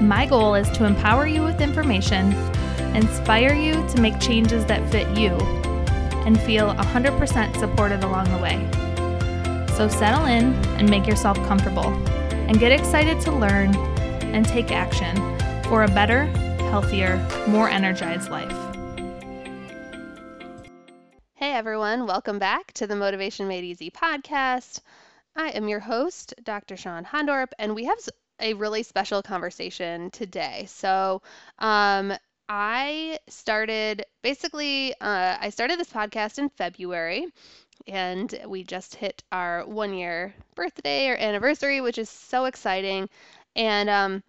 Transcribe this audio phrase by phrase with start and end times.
[0.00, 2.32] My goal is to empower you with information,
[2.94, 5.30] inspire you to make changes that fit you,
[6.24, 8.56] and feel 100% supported along the way.
[9.76, 11.86] So settle in and make yourself comfortable,
[12.30, 13.74] and get excited to learn
[14.22, 15.16] and take action
[15.64, 16.26] for a better,
[16.70, 17.16] healthier,
[17.48, 18.54] more energized life.
[21.34, 24.80] Hey everyone, welcome back to the Motivation Made Easy podcast.
[25.34, 26.76] I am your host, Dr.
[26.76, 27.98] Sean Hondorp, and we have
[28.40, 30.66] a really special conversation today.
[30.68, 31.22] So,
[31.58, 32.12] um,
[32.48, 37.26] I started basically, uh, I started this podcast in February,
[37.86, 43.08] and we just hit our one year birthday or anniversary, which is so exciting.
[43.56, 44.22] And um,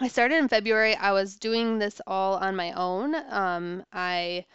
[0.00, 0.96] I started in February.
[0.96, 3.14] I was doing this all on my own.
[3.30, 4.46] Um, I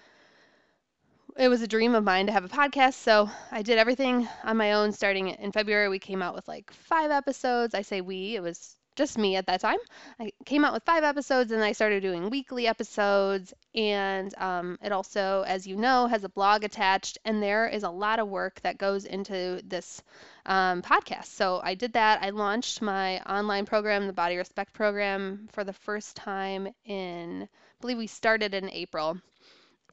[1.38, 4.58] it was a dream of mine to have a podcast, so I did everything on
[4.58, 5.88] my own starting in February.
[5.88, 7.76] We came out with like five episodes.
[7.76, 9.78] I say we, it was just me at that time.
[10.20, 13.54] I came out with five episodes and I started doing weekly episodes.
[13.76, 17.20] And um, it also, as you know, has a blog attached.
[17.24, 20.02] And there is a lot of work that goes into this
[20.48, 21.26] um, podcast.
[21.28, 22.24] So I did that.
[22.24, 27.82] I launched my online program, the Body Respect program, for the first time in, I
[27.82, 29.18] believe we started in April.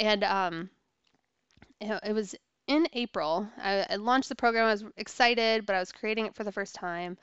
[0.00, 0.70] And um,
[1.80, 2.34] it was
[2.66, 3.48] in April.
[3.58, 4.66] I, I launched the program.
[4.66, 7.18] I was excited, but I was creating it for the first time.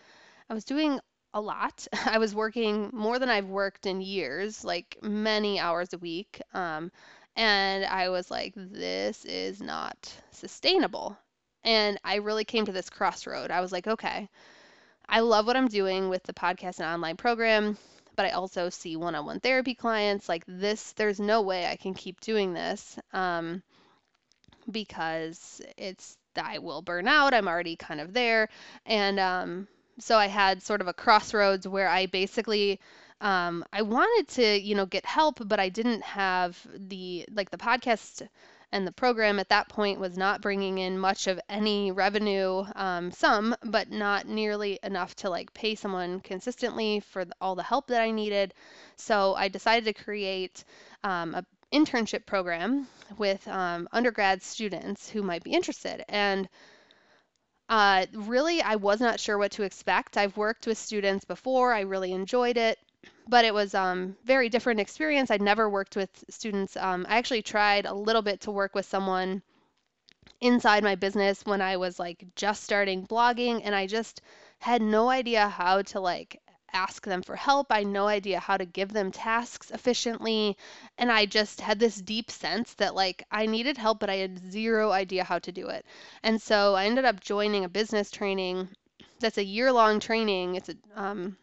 [0.50, 1.00] I was doing
[1.34, 1.88] a lot.
[2.06, 6.42] I was working more than I've worked in years, like many hours a week.
[6.54, 6.92] Um,
[7.36, 11.18] and I was like, this is not sustainable.
[11.64, 13.52] And I really came to this crossroad.
[13.52, 14.30] I was like, okay,
[15.08, 17.78] I love what I'm doing with the podcast and online program,
[18.16, 20.28] but I also see one on one therapy clients.
[20.28, 23.62] Like, this, there's no way I can keep doing this um,
[24.72, 27.34] because it's, I will burn out.
[27.34, 28.50] I'm already kind of there.
[28.86, 29.68] And, um,
[30.00, 32.80] so I had sort of a crossroads where I basically
[33.22, 37.58] um, I wanted to, you know, get help, but I didn't have the like the
[37.58, 38.28] podcast
[38.72, 43.12] and the program at that point was not bringing in much of any revenue, um,
[43.12, 47.88] some, but not nearly enough to like pay someone consistently for the, all the help
[47.88, 48.54] that I needed.
[48.96, 50.64] So I decided to create
[51.04, 52.88] um, a internship program
[53.18, 56.48] with um, undergrad students who might be interested and
[57.72, 60.18] uh, really, I was not sure what to expect.
[60.18, 62.78] I've worked with students before, I really enjoyed it,
[63.30, 65.32] but it was um, very different experience.
[65.32, 66.76] I'd never worked with students.
[66.76, 69.42] Um, I actually tried a little bit to work with someone
[70.42, 74.22] inside my business when I was like just starting blogging, and I just
[74.60, 76.42] had no idea how to like
[76.74, 77.72] ask them for help.
[77.72, 80.58] I had no idea how to give them tasks efficiently.
[80.98, 84.52] And I just had this deep sense that like I needed help, but I had
[84.52, 85.86] zero idea how to do it.
[86.24, 88.70] And so I ended up joining a business training
[89.20, 90.56] that's a year long training.
[90.56, 91.38] It's a, um,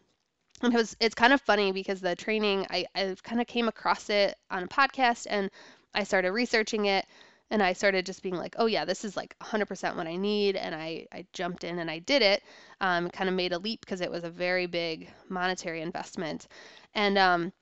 [0.61, 3.67] and it was it's kind of funny because the training I, I kind of came
[3.67, 5.49] across it on a podcast and
[5.93, 7.05] I started researching it
[7.51, 10.55] and I started just being like, oh yeah, this is like 100% what I need,
[10.55, 12.43] and I I jumped in and I did it.
[12.81, 16.47] Um, kind of made a leap because it was a very big monetary investment,
[16.95, 17.53] and um,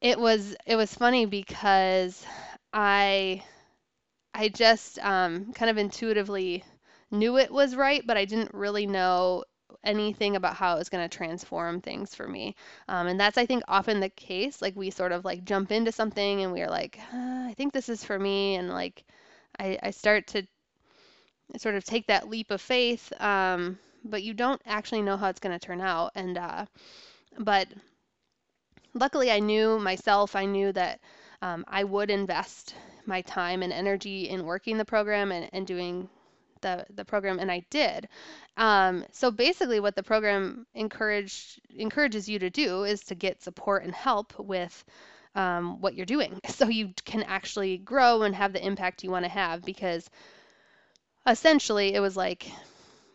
[0.00, 2.24] it was it was funny because
[2.72, 3.42] I
[4.34, 6.64] I just um, kind of intuitively
[7.10, 9.44] knew it was right, but I didn't really know
[9.84, 12.54] anything about how it was going to transform things for me.
[12.88, 14.62] Um, and that's, I think, often the case.
[14.62, 17.72] Like we sort of like jump into something and we are like, uh, I think
[17.72, 18.56] this is for me.
[18.56, 19.04] And like
[19.58, 20.46] I, I start to
[21.58, 23.12] sort of take that leap of faith.
[23.20, 26.12] Um, but you don't actually know how it's going to turn out.
[26.14, 26.66] And, uh,
[27.38, 27.68] but
[28.94, 31.00] luckily I knew myself, I knew that
[31.40, 32.74] um, I would invest
[33.06, 36.08] my time and energy in working the program and, and doing
[36.62, 38.08] the the program and I did.
[38.56, 43.84] Um, so basically what the program encourage encourages you to do is to get support
[43.84, 44.84] and help with
[45.34, 49.24] um, what you're doing so you can actually grow and have the impact you want
[49.24, 50.08] to have because
[51.26, 52.50] essentially it was like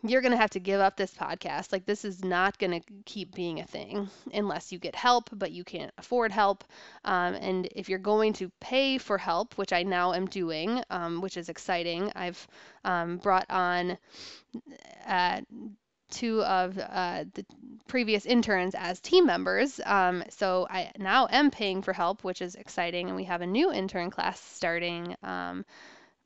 [0.09, 1.71] you're going to have to give up this podcast.
[1.71, 5.51] Like, this is not going to keep being a thing unless you get help, but
[5.51, 6.63] you can't afford help.
[7.05, 11.21] Um, and if you're going to pay for help, which I now am doing, um,
[11.21, 12.47] which is exciting, I've
[12.83, 13.97] um, brought on
[15.07, 15.41] uh,
[16.09, 17.45] two of uh, the
[17.87, 19.79] previous interns as team members.
[19.85, 23.07] Um, so I now am paying for help, which is exciting.
[23.07, 25.65] And we have a new intern class starting um,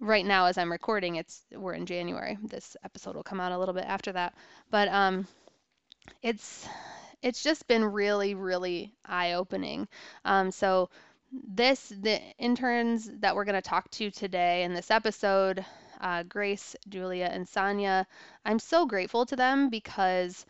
[0.02, 2.38] right now as I'm recording, it's we're in January.
[2.44, 4.34] This episode will come out a little bit after that.
[4.70, 5.28] But um
[6.22, 6.68] it's
[7.22, 9.88] it's just been really really eye-opening.
[10.26, 10.90] Um so
[11.32, 15.66] this the interns that we're going to talk to today in this episode
[16.02, 18.08] uh, Grace, Julia, and Sonia.
[18.44, 20.46] I'm so grateful to them because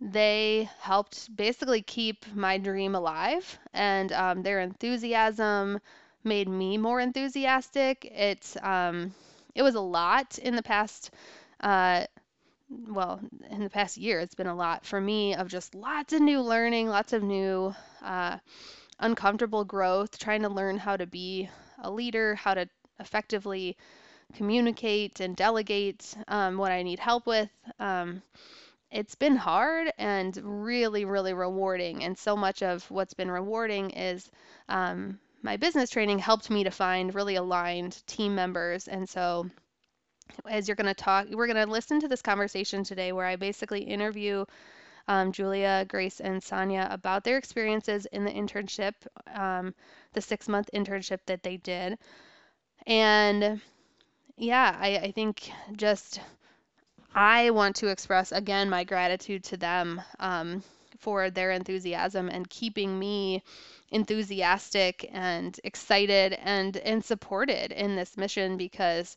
[0.00, 5.78] they helped basically keep my dream alive and um, their enthusiasm,
[6.24, 8.04] made me more enthusiastic.
[8.04, 9.14] It um,
[9.54, 11.10] it was a lot in the past.
[11.60, 12.04] Uh,
[12.88, 16.20] well, in the past year, it's been a lot for me of just lots of
[16.20, 18.38] new learning, lots of new uh,
[18.98, 21.48] uncomfortable growth, trying to learn how to be
[21.82, 22.68] a leader, how to
[23.00, 23.76] effectively
[24.34, 27.50] communicate and delegate um, what I need help with.
[27.78, 28.22] Um,
[28.90, 32.04] it's been hard and really, really rewarding.
[32.04, 34.30] And so much of what's been rewarding is
[34.68, 38.88] um, my business training helped me to find really aligned team members.
[38.88, 39.50] And so,
[40.48, 43.36] as you're going to talk, we're going to listen to this conversation today where I
[43.36, 44.46] basically interview
[45.06, 48.94] um, Julia, Grace, and Sonia about their experiences in the internship,
[49.34, 49.74] um,
[50.14, 51.98] the six month internship that they did.
[52.86, 53.60] And
[54.38, 56.20] yeah, I, I think just
[57.14, 60.62] I want to express again my gratitude to them um,
[60.98, 63.42] for their enthusiasm and keeping me
[63.94, 69.16] enthusiastic and excited and and supported in this mission because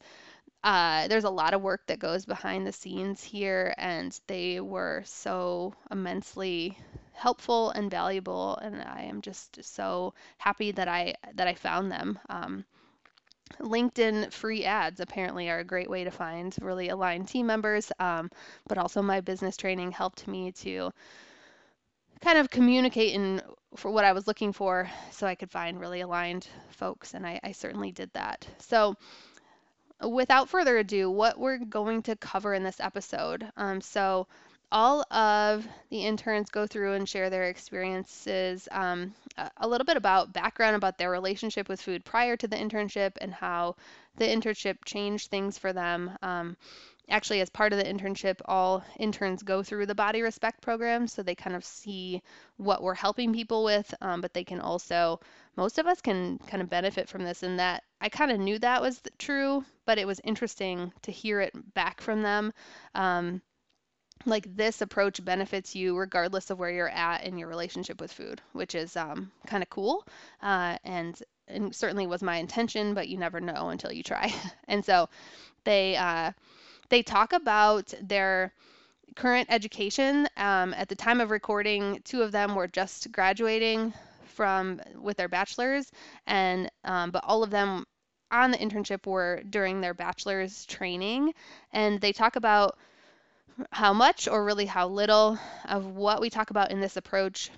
[0.64, 5.02] uh, there's a lot of work that goes behind the scenes here, and they were
[5.06, 6.78] so immensely
[7.14, 12.20] helpful and valuable, and I am just so happy that I that I found them.
[12.30, 12.66] Um,
[13.62, 18.30] LinkedIn free ads apparently are a great way to find really aligned team members, um,
[18.68, 20.92] but also my business training helped me to
[22.22, 23.42] kind of communicate in
[23.76, 27.40] for what I was looking for so I could find really aligned folks, and I,
[27.44, 28.48] I certainly did that.
[28.60, 28.96] So,
[30.02, 33.50] without further ado, what we're going to cover in this episode.
[33.58, 34.28] Um, so,
[34.72, 39.14] all of the interns go through and share their experiences, um,
[39.58, 43.34] a little bit about background about their relationship with food prior to the internship and
[43.34, 43.76] how
[44.18, 46.12] the internship changed things for them.
[46.22, 46.58] Um,
[47.10, 51.24] actually as part of the internship all interns go through the body respect program so
[51.24, 52.22] they kind of see
[52.58, 55.20] what we're helping people with um, but they can also
[55.56, 58.60] most of us can kind of benefit from this and that i kind of knew
[58.60, 62.54] that was true but it was interesting to hear it back from them.
[62.94, 63.42] Um,
[64.26, 68.42] like this approach benefits you regardless of where you're at in your relationship with food
[68.52, 70.06] which is um, kind of cool
[70.42, 74.34] uh, and and certainly was my intention but you never know until you try.
[74.68, 75.08] And so
[75.64, 76.32] they uh,
[76.90, 78.54] they talk about their
[79.16, 80.28] current education.
[80.38, 83.94] Um, at the time of recording, two of them were just graduating
[84.36, 85.92] from with their bachelor's,
[86.28, 87.86] and um, but all of them
[88.32, 91.34] on the internship were during their bachelor's training,
[91.72, 92.78] and they talk about
[93.72, 97.50] how much or really how little of what we talk about in this approach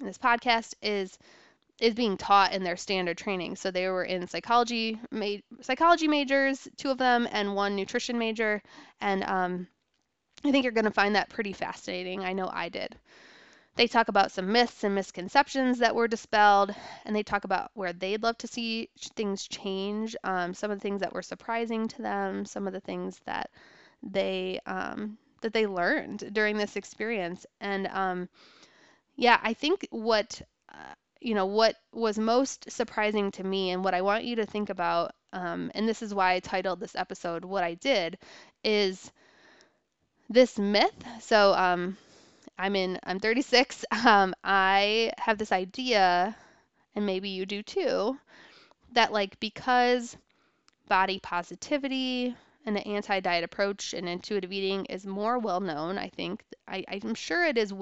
[0.00, 1.18] in this podcast is
[1.78, 3.56] is being taught in their standard training.
[3.56, 8.62] So they were in psychology, ma- psychology majors, two of them, and one nutrition major.
[9.00, 9.66] And um,
[10.44, 12.24] I think you're going to find that pretty fascinating.
[12.24, 12.96] I know I did.
[13.74, 16.74] They talk about some myths and misconceptions that were dispelled,
[17.06, 20.82] and they talk about where they'd love to see things change, um, some of the
[20.82, 23.50] things that were surprising to them, some of the things that
[24.02, 27.46] they um, that they learned during this experience.
[27.60, 28.28] And um,
[29.16, 33.94] yeah, I think what uh, you know, what was most surprising to me and what
[33.94, 37.44] I want you to think about, um, and this is why I titled this episode
[37.44, 38.18] What I Did,
[38.64, 39.12] is
[40.28, 41.04] this myth.
[41.20, 41.96] So, um,
[42.58, 43.84] I'm in, I'm 36.
[44.04, 46.36] Um, I have this idea,
[46.94, 48.18] and maybe you do too,
[48.92, 50.16] that like because
[50.88, 52.34] body positivity,
[52.66, 56.44] and the anti diet approach and intuitive eating is more well known, I think.
[56.68, 57.72] I, I'm sure it is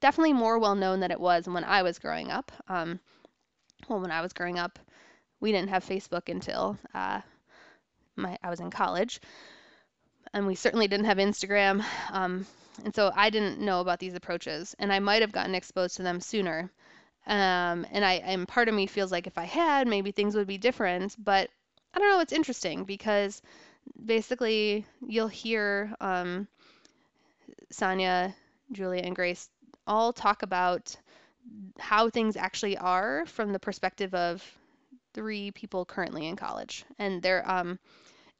[0.00, 2.52] definitely more well known than it was when I was growing up.
[2.68, 3.00] Um,
[3.88, 4.78] well, when I was growing up,
[5.40, 7.20] we didn't have Facebook until uh,
[8.16, 9.20] my I was in college,
[10.32, 11.84] and we certainly didn't have Instagram.
[12.10, 12.46] Um,
[12.84, 16.02] and so I didn't know about these approaches, and I might have gotten exposed to
[16.02, 16.70] them sooner.
[17.26, 20.46] Um, and I and part of me feels like if I had, maybe things would
[20.46, 21.14] be different.
[21.22, 21.50] But
[21.94, 22.20] I don't know.
[22.20, 23.42] It's interesting because
[24.04, 26.48] basically you'll hear um,
[27.70, 28.34] Sonia,
[28.72, 29.48] Julia, and Grace
[29.88, 30.94] all talk about
[31.80, 34.44] how things actually are from the perspective of
[35.14, 37.78] three people currently in college, and they're um,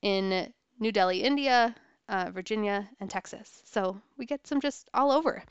[0.02, 1.74] in New Delhi, India,
[2.08, 3.62] uh, Virginia, and Texas.
[3.66, 5.42] So we get some just all over,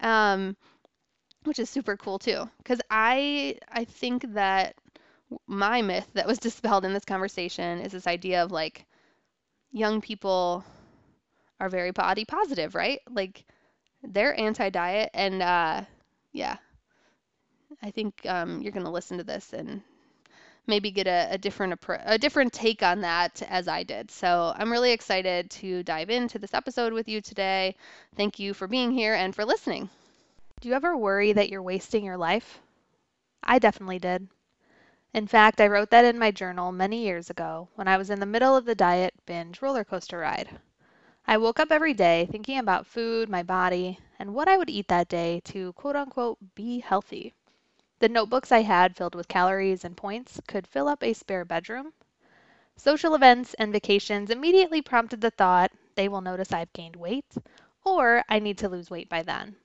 [0.00, 0.56] um,
[1.44, 2.48] which is super cool too.
[2.58, 4.76] Because I I think that
[5.46, 8.86] my myth that was dispelled in this conversation is this idea of like
[9.72, 10.64] young people
[11.60, 13.00] are very body positive, right?
[13.10, 13.44] Like
[14.04, 15.82] they're anti-diet, and uh,
[16.32, 16.56] yeah,
[17.82, 19.82] I think um, you're going to listen to this and
[20.66, 24.10] maybe get a, a different a different take on that as I did.
[24.10, 27.76] So I'm really excited to dive into this episode with you today.
[28.16, 29.90] Thank you for being here and for listening.
[30.60, 32.60] Do you ever worry that you're wasting your life?
[33.42, 34.26] I definitely did.
[35.12, 38.18] In fact, I wrote that in my journal many years ago when I was in
[38.18, 40.48] the middle of the diet binge roller coaster ride.
[41.26, 44.88] I woke up every day thinking about food, my body, and what I would eat
[44.88, 47.32] that day to quote unquote be healthy.
[47.98, 51.94] The notebooks I had filled with calories and points could fill up a spare bedroom.
[52.76, 57.34] Social events and vacations immediately prompted the thought they will notice I've gained weight,
[57.84, 59.56] or I need to lose weight by then.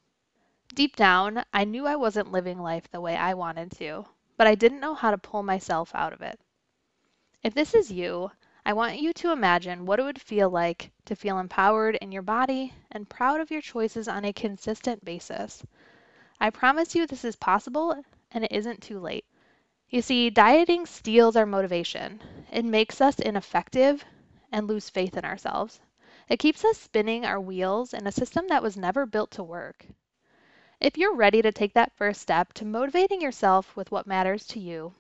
[0.73, 4.05] Deep down, I knew I wasn't living life the way I wanted to,
[4.37, 6.39] but I didn't know how to pull myself out of it.
[7.43, 8.31] If this is you,
[8.69, 12.21] I want you to imagine what it would feel like to feel empowered in your
[12.21, 15.65] body and proud of your choices on a consistent basis.
[16.39, 19.25] I promise you this is possible and it isn't too late.
[19.89, 22.21] You see, dieting steals our motivation.
[22.51, 24.05] It makes us ineffective
[24.51, 25.79] and lose faith in ourselves.
[26.27, 29.88] It keeps us spinning our wheels in a system that was never built to work.
[30.79, 34.59] If you're ready to take that first step to motivating yourself with what matters to
[34.59, 34.93] you,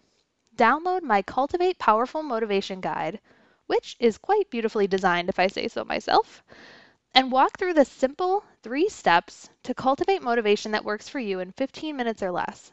[0.55, 3.19] download my Cultivate Powerful Motivation Guide
[3.69, 6.43] which is quite beautifully designed if I say so myself,
[7.13, 11.51] and walk through the simple three steps to cultivate motivation that works for you in
[11.51, 12.71] 15 minutes or less.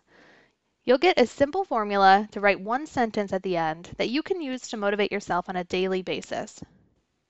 [0.85, 4.41] You'll get a simple formula to write one sentence at the end that you can
[4.41, 6.62] use to motivate yourself on a daily basis.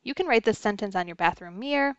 [0.05, 1.97] You can write this sentence on your bathroom mirror,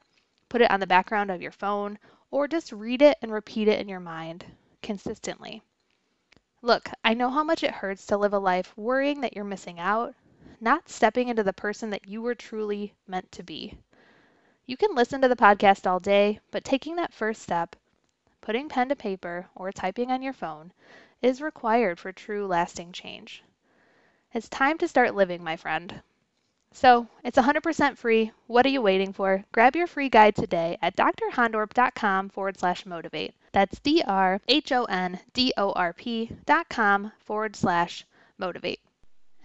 [0.47, 2.00] put it on the background of your phone,
[2.31, 4.45] or just read it and repeat it in your mind
[4.81, 5.62] consistently.
[6.62, 9.81] Look, I know how much it hurts to live a life worrying that you're missing
[9.81, 10.15] out,
[10.59, 13.77] not stepping into the person that you were truly meant to be.
[14.65, 17.75] You can listen to the podcast all day, but taking that first step,
[18.41, 20.71] putting pen to paper or typing on your phone,
[21.21, 23.43] is required for true lasting change.
[24.33, 26.01] It's time to start living, my friend.
[26.73, 28.31] So, it's 100% free.
[28.45, 29.43] What are you waiting for?
[29.51, 33.33] Grab your free guide today at drhondorp.com forward slash motivate.
[33.51, 38.05] That's D R H O N D O R P dot com forward slash
[38.37, 38.81] motivate.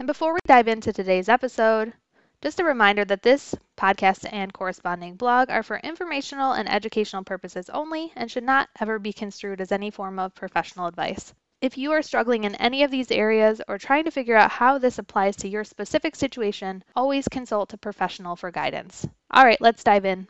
[0.03, 1.93] And before we dive into today's episode,
[2.41, 7.71] just a reminder that this podcast and corresponding blog are for informational and educational purposes
[7.71, 11.33] only and should not ever be construed as any form of professional advice.
[11.61, 14.77] If you are struggling in any of these areas or trying to figure out how
[14.77, 19.07] this applies to your specific situation, always consult a professional for guidance.
[19.31, 20.27] All right, let's dive in.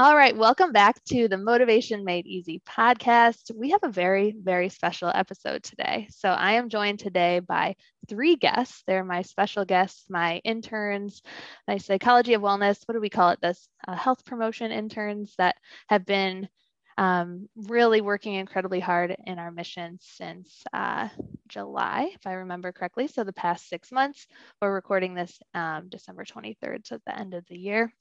[0.00, 3.54] All right, welcome back to the Motivation Made Easy podcast.
[3.54, 6.08] We have a very, very special episode today.
[6.10, 7.76] So, I am joined today by
[8.08, 8.82] three guests.
[8.86, 11.20] They're my special guests, my interns,
[11.68, 13.40] my psychology of wellness, what do we call it?
[13.42, 15.56] This uh, health promotion interns that
[15.90, 16.48] have been
[16.96, 21.10] um, really working incredibly hard in our mission since uh,
[21.46, 23.06] July, if I remember correctly.
[23.06, 24.26] So, the past six months,
[24.62, 27.92] we're recording this um, December 23rd, so at the end of the year.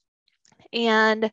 [0.71, 1.31] And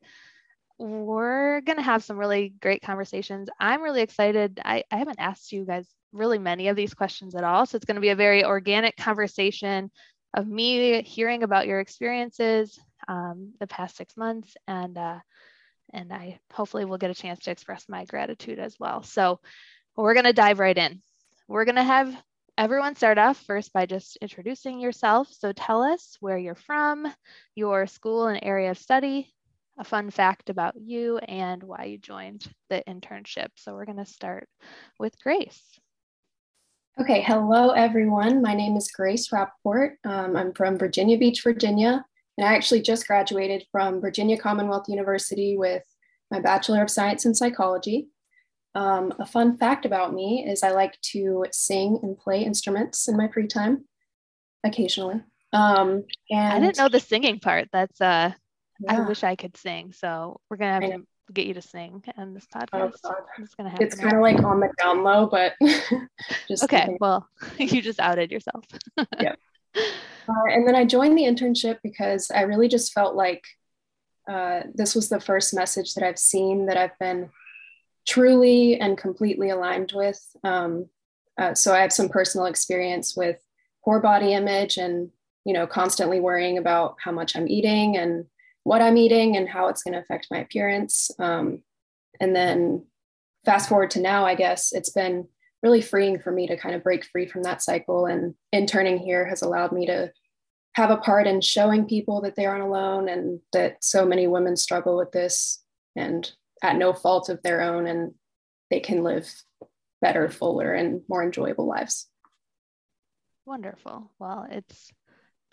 [0.79, 3.49] we're going to have some really great conversations.
[3.59, 4.61] I'm really excited.
[4.65, 7.67] I, I haven't asked you guys really many of these questions at all.
[7.67, 9.91] So it's going to be a very organic conversation
[10.35, 12.79] of me hearing about your experiences
[13.09, 14.55] um, the past six months.
[14.69, 15.19] And, uh,
[15.93, 19.03] and I hopefully will get a chance to express my gratitude as well.
[19.03, 19.41] So
[19.97, 21.01] we're going to dive right in.
[21.49, 22.15] We're going to have
[22.59, 25.29] everyone start off first by just introducing yourself.
[25.31, 27.07] So tell us where you're from,
[27.55, 29.33] your school and area of study,
[29.79, 33.49] a fun fact about you and why you joined the internship.
[33.57, 34.49] So we're going to start
[34.99, 35.63] with Grace.
[36.99, 38.41] Okay, hello everyone.
[38.41, 39.99] My name is Grace Rapport.
[40.05, 42.03] Um, I'm from Virginia Beach, Virginia,
[42.39, 45.83] and I actually just graduated from Virginia Commonwealth University with
[46.31, 48.09] my Bachelor of Science in Psychology.
[48.75, 53.17] Um, a fun fact about me is I like to sing and play instruments in
[53.17, 53.85] my free time
[54.65, 55.21] occasionally.
[55.53, 57.69] Um, and I didn't know the singing part.
[57.73, 58.33] That's uh,
[58.81, 59.01] yeah.
[59.03, 59.93] I wish I could sing.
[59.93, 62.95] So we're gonna have to get you to sing in this oh, podcast.
[63.05, 63.87] Oh, it's gonna happen.
[63.87, 65.55] It's kind of like on the down low, but
[66.49, 66.97] just okay.
[67.01, 67.29] Well,
[67.59, 68.65] you just outed yourself.
[69.21, 69.39] yep.
[70.29, 73.45] Uh, and then I joined the internship because I really just felt like
[74.29, 77.31] uh, this was the first message that I've seen that I've been
[78.07, 80.21] truly and completely aligned with.
[80.43, 80.89] Um,
[81.39, 83.39] uh, so I have some personal experience with
[83.85, 85.11] poor body image and
[85.45, 88.27] you know constantly worrying about how much I'm eating and
[88.67, 91.13] what I'm eating and how it's going to affect my appearance.
[91.21, 91.63] Um,
[92.19, 92.85] and then
[93.45, 95.29] fast forward to now, I guess it's been
[95.63, 98.07] really freeing for me to kind of break free from that cycle.
[98.07, 100.11] And interning here has allowed me to
[100.73, 104.57] have a part in showing people that they aren't alone and that so many women
[104.57, 105.63] struggle with this
[105.95, 106.29] and
[106.61, 108.15] at no fault of their own and
[108.69, 109.33] they can live
[110.03, 112.09] better, fuller, and more enjoyable lives.
[113.45, 114.11] Wonderful.
[114.19, 114.91] Well, it's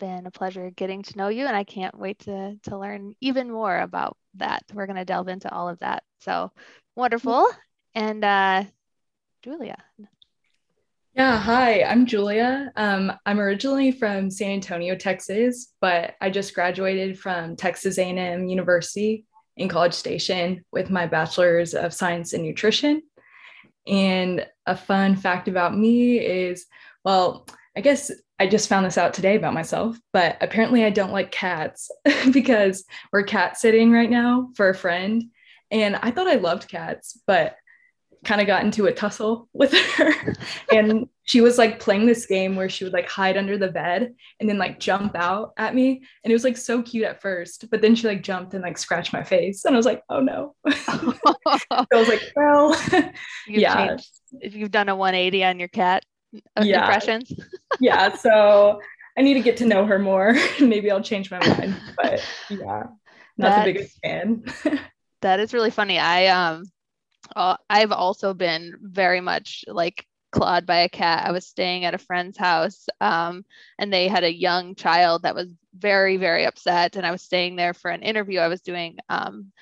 [0.04, 3.50] been a pleasure getting to know you, and I can't wait to, to learn even
[3.50, 4.62] more about that.
[4.74, 6.02] We're going to delve into all of that.
[6.20, 6.52] So
[6.94, 7.46] wonderful.
[7.94, 8.64] And uh,
[9.42, 9.78] Julia.
[11.14, 12.70] Yeah, hi, I'm Julia.
[12.76, 19.24] Um, I'm originally from San Antonio, Texas, but I just graduated from Texas A&M University
[19.56, 23.00] in College Station with my bachelor's of science in nutrition.
[23.86, 26.66] And a fun fact about me is,
[27.04, 31.12] well, I guess I just found this out today about myself, but apparently I don't
[31.12, 31.90] like cats
[32.32, 35.24] because we're cat sitting right now for a friend.
[35.70, 37.56] And I thought I loved cats, but
[38.24, 40.34] kind of got into a tussle with her.
[40.72, 44.14] And she was like playing this game where she would like hide under the bed
[44.40, 46.02] and then like jump out at me.
[46.22, 48.78] And it was like so cute at first but then she like jumped and like
[48.78, 49.64] scratched my face.
[49.64, 50.54] And i was like oh no.
[50.70, 51.14] So
[51.70, 52.76] i was like well
[53.46, 53.88] yeah.
[53.88, 54.10] changed,
[54.40, 56.04] if you've done a 180 on your cat
[56.62, 56.80] yeah.
[56.80, 57.32] impressions
[57.80, 58.80] yeah so
[59.16, 62.84] i need to get to know her more maybe i'll change my mind but yeah
[63.36, 64.44] not That's, the biggest fan
[65.22, 66.64] that is really funny i um
[67.34, 71.26] uh, I've also been very much like clawed by a cat.
[71.26, 73.44] I was staying at a friend's house um,
[73.78, 76.96] and they had a young child that was very, very upset.
[76.96, 78.98] And I was staying there for an interview I was doing.
[79.08, 79.52] Um,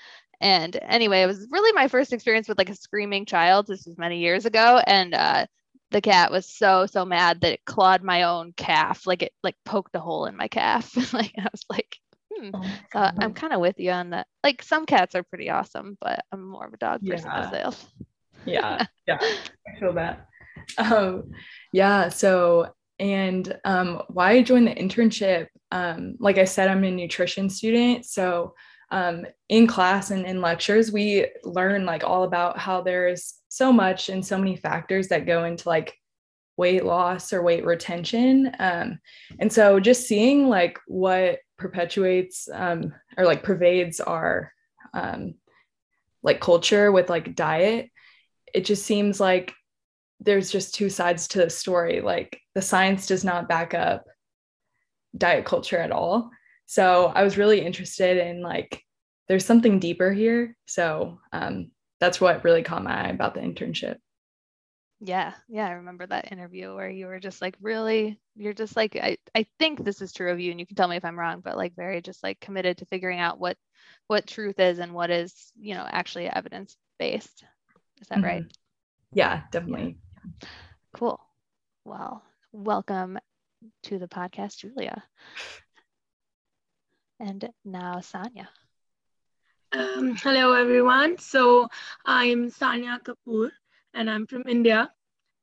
[0.41, 3.67] and anyway, it was really my first experience with like a screaming child.
[3.67, 4.81] This was many years ago.
[4.87, 5.47] And uh,
[5.93, 9.07] the cat was so, so mad that it clawed my own calf.
[9.07, 10.95] Like it like poked a hole in my calf.
[11.13, 11.97] like I was like,
[12.39, 12.51] Hmm.
[12.55, 14.27] Oh uh, I'm kind of with you on that.
[14.43, 17.41] Like some cats are pretty awesome, but I'm more of a dog person yeah.
[17.41, 17.93] myself.
[18.47, 20.27] yeah, yeah, I feel that.
[20.79, 21.31] Um,
[21.73, 22.09] yeah.
[22.09, 25.49] So, and um, why I joined the internship?
[25.71, 28.55] Um, like I said, I'm a nutrition student, so
[28.93, 34.09] um, in class and in lectures, we learn like all about how there's so much
[34.09, 35.97] and so many factors that go into like
[36.57, 38.53] weight loss or weight retention.
[38.59, 39.01] Um,
[39.41, 44.53] and so just seeing like what perpetuates um, or like pervades our
[44.95, 45.35] um,
[46.23, 47.91] like culture with like diet
[48.55, 49.55] it just seems like
[50.21, 54.05] there's just two sides to the story like the science does not back up
[55.17, 56.31] diet culture at all
[56.67, 58.83] so i was really interested in like
[59.29, 61.71] there's something deeper here so um,
[62.01, 63.97] that's what really caught my eye about the internship
[65.05, 68.95] yeah, yeah, I remember that interview where you were just like, really, you're just like,
[68.95, 71.19] I, I think this is true of you, and you can tell me if I'm
[71.19, 73.57] wrong, but like very just like committed to figuring out what
[74.07, 77.43] what truth is and what is, you know, actually evidence based.
[78.01, 78.25] Is that mm-hmm.
[78.25, 78.45] right?
[79.13, 79.97] Yeah, definitely.
[80.25, 80.49] Yeah.
[80.95, 81.21] Cool.
[81.85, 82.23] Well,
[82.53, 83.19] welcome
[83.85, 85.03] to the podcast, Julia.
[87.23, 88.49] And now Sanya.
[89.71, 91.19] Um, hello, everyone.
[91.19, 91.69] So
[92.05, 93.51] I'm Sanya Kapoor
[93.95, 94.91] and I'm from India.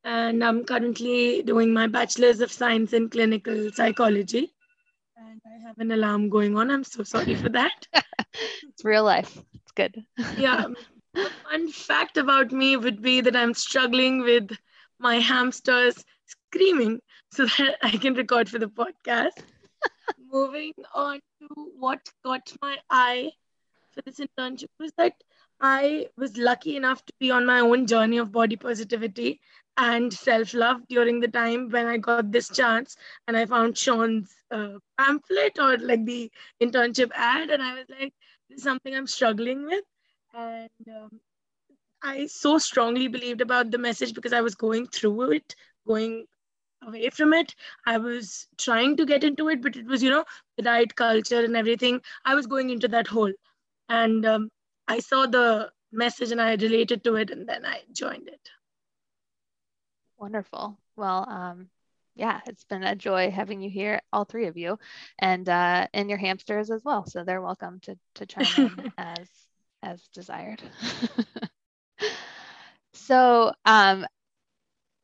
[0.03, 4.53] And I'm currently doing my Bachelor's of Science in Clinical Psychology.
[5.15, 6.69] And I have an alarm going on.
[6.69, 7.87] I'm so sorry for that.
[7.93, 9.41] it's real life.
[9.53, 10.03] It's good.
[10.37, 10.65] yeah.
[11.15, 14.51] Fun fact about me would be that I'm struggling with
[14.99, 16.99] my hamsters screaming
[17.31, 19.39] so that I can record for the podcast.
[20.31, 23.31] Moving on to what caught my eye
[23.91, 25.13] for this internship was that
[25.59, 29.41] I was lucky enough to be on my own journey of body positivity
[29.77, 32.95] and self love during the time when I got this chance.
[33.27, 38.13] And I found Sean's uh, pamphlet or like the internship ad, and I was like,
[38.49, 39.83] this is something I'm struggling with.
[40.33, 41.19] And um,
[42.03, 45.55] I so strongly believed about the message because I was going through it,
[45.87, 46.25] going
[46.81, 47.55] away from it.
[47.85, 50.25] I was trying to get into it, but it was, you know,
[50.57, 52.01] the diet culture and everything.
[52.25, 53.31] I was going into that hole.
[53.89, 54.49] And um,
[54.87, 58.49] I saw the message and I related to it and then I joined it.
[60.17, 60.77] Wonderful.
[60.95, 61.69] Well, um,
[62.15, 64.77] yeah, it's been a joy having you here, all three of you,
[65.17, 67.05] and uh, and your hamsters as well.
[67.05, 69.29] So they're welcome to to chime in as
[69.81, 70.61] as desired.
[72.93, 74.05] so, um,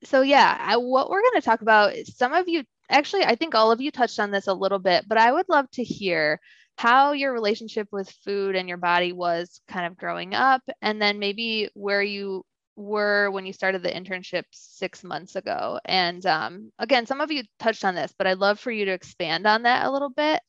[0.06, 3.56] so yeah, I, what we're going to talk about, some of you, actually, I think
[3.56, 6.39] all of you touched on this a little bit, but I would love to hear
[6.78, 11.20] how your relationship with food and your body was kind of growing up, and then
[11.20, 12.44] maybe where you
[12.76, 15.80] were when you started the internship six months ago.
[15.86, 18.91] And um, again, some of you touched on this, but I'd love for you to
[18.91, 20.41] expand on that a little bit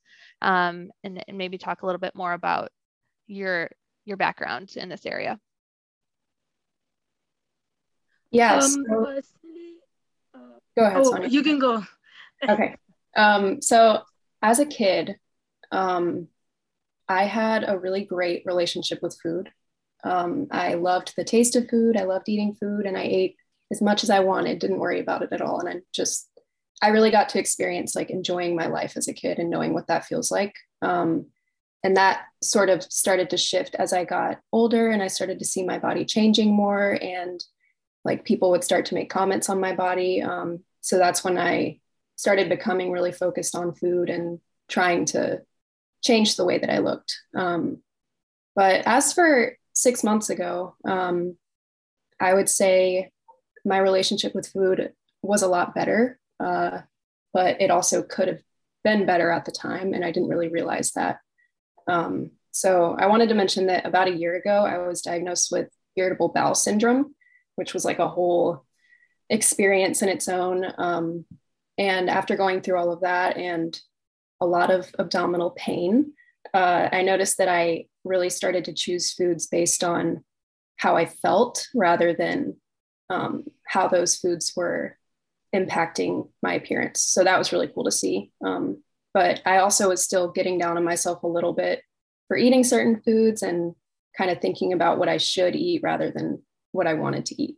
[0.42, 2.70] um, and, and maybe talk a little bit more about
[3.26, 3.70] your
[4.04, 5.38] your background in this area.
[8.30, 8.74] Yes.
[8.74, 9.20] Um, so,
[10.76, 11.28] go ahead, oh, Sonia.
[11.28, 11.84] You can go.
[12.48, 12.76] okay.
[13.16, 14.02] Um, so
[14.42, 15.16] as a kid,
[15.72, 16.28] um,
[17.08, 19.50] I had a really great relationship with food.
[20.04, 21.96] Um, I loved the taste of food.
[21.96, 23.36] I loved eating food, and I ate
[23.70, 24.58] as much as I wanted.
[24.58, 25.60] Didn't worry about it at all.
[25.60, 26.28] And I just,
[26.82, 29.86] I really got to experience like enjoying my life as a kid and knowing what
[29.88, 30.54] that feels like.
[30.82, 31.26] Um,
[31.82, 35.44] and that sort of started to shift as I got older, and I started to
[35.44, 37.42] see my body changing more, and
[38.04, 40.22] like people would start to make comments on my body.
[40.22, 41.80] Um, so that's when I
[42.14, 45.42] started becoming really focused on food and trying to
[46.00, 47.18] change the way that I looked.
[47.34, 47.78] Um,
[48.54, 51.36] but as for six months ago, um,
[52.20, 53.10] I would say
[53.64, 56.82] my relationship with food was a lot better, uh,
[57.32, 58.42] but it also could have
[58.84, 61.18] been better at the time, and I didn't really realize that.
[61.88, 65.68] Um, so I wanted to mention that about a year ago, I was diagnosed with
[65.96, 67.16] irritable bowel syndrome,
[67.56, 68.65] which was like a whole
[69.30, 70.64] experience in its own.
[70.78, 71.24] Um,
[71.78, 73.78] and after going through all of that and
[74.40, 76.12] a lot of abdominal pain,
[76.54, 80.24] uh, I noticed that I really started to choose foods based on
[80.76, 82.56] how I felt rather than
[83.10, 84.96] um, how those foods were
[85.54, 87.02] impacting my appearance.
[87.02, 88.30] So that was really cool to see.
[88.44, 88.82] Um,
[89.14, 91.82] but I also was still getting down on myself a little bit
[92.28, 93.74] for eating certain foods and
[94.16, 97.56] kind of thinking about what I should eat rather than what I wanted to eat.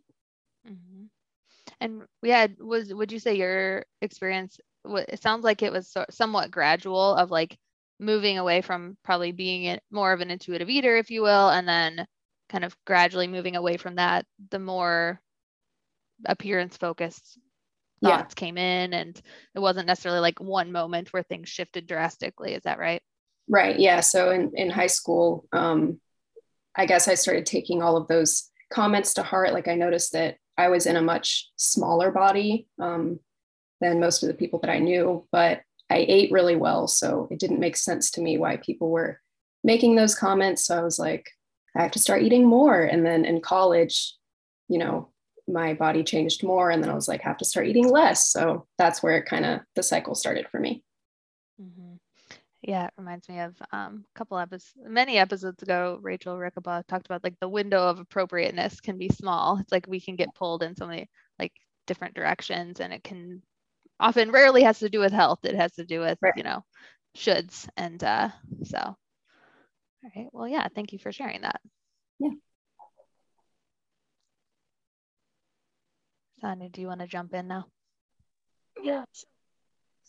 [1.80, 4.58] And yeah, was would you say your experience?
[4.84, 7.56] It sounds like it was somewhat gradual of like
[8.00, 12.06] moving away from probably being more of an intuitive eater, if you will, and then
[12.48, 15.20] kind of gradually moving away from that, the more
[16.26, 17.38] appearance focused
[18.02, 18.40] thoughts yeah.
[18.40, 19.20] came in and
[19.54, 23.02] it wasn't necessarily like one moment where things shifted drastically is that right
[23.48, 26.00] right yeah so in, in high school um,
[26.76, 30.36] i guess i started taking all of those comments to heart like i noticed that
[30.58, 33.18] i was in a much smaller body um,
[33.80, 36.86] than most of the people that i knew but I ate really well.
[36.86, 39.20] So it didn't make sense to me why people were
[39.64, 40.66] making those comments.
[40.66, 41.30] So I was like,
[41.76, 42.82] I have to start eating more.
[42.82, 44.14] And then in college,
[44.68, 45.10] you know,
[45.46, 46.70] my body changed more.
[46.70, 48.30] And then I was like, have to start eating less.
[48.30, 50.84] So that's where it kind of the cycle started for me.
[52.68, 57.06] Yeah, it reminds me of um, a couple episodes, many episodes ago, Rachel Rickaba talked
[57.06, 59.56] about like the window of appropriateness can be small.
[59.58, 61.54] It's like we can get pulled in so many like
[61.86, 63.42] different directions and it can
[63.98, 65.46] often rarely has to do with health.
[65.46, 66.34] It has to do with, right.
[66.36, 66.62] you know,
[67.16, 67.66] shoulds.
[67.78, 68.28] And uh,
[68.64, 68.96] so, all
[70.14, 70.28] right.
[70.30, 71.62] Well, yeah, thank you for sharing that.
[72.18, 72.32] Yeah.
[76.42, 77.64] Sonia, do you want to jump in now?
[78.82, 79.04] Yeah.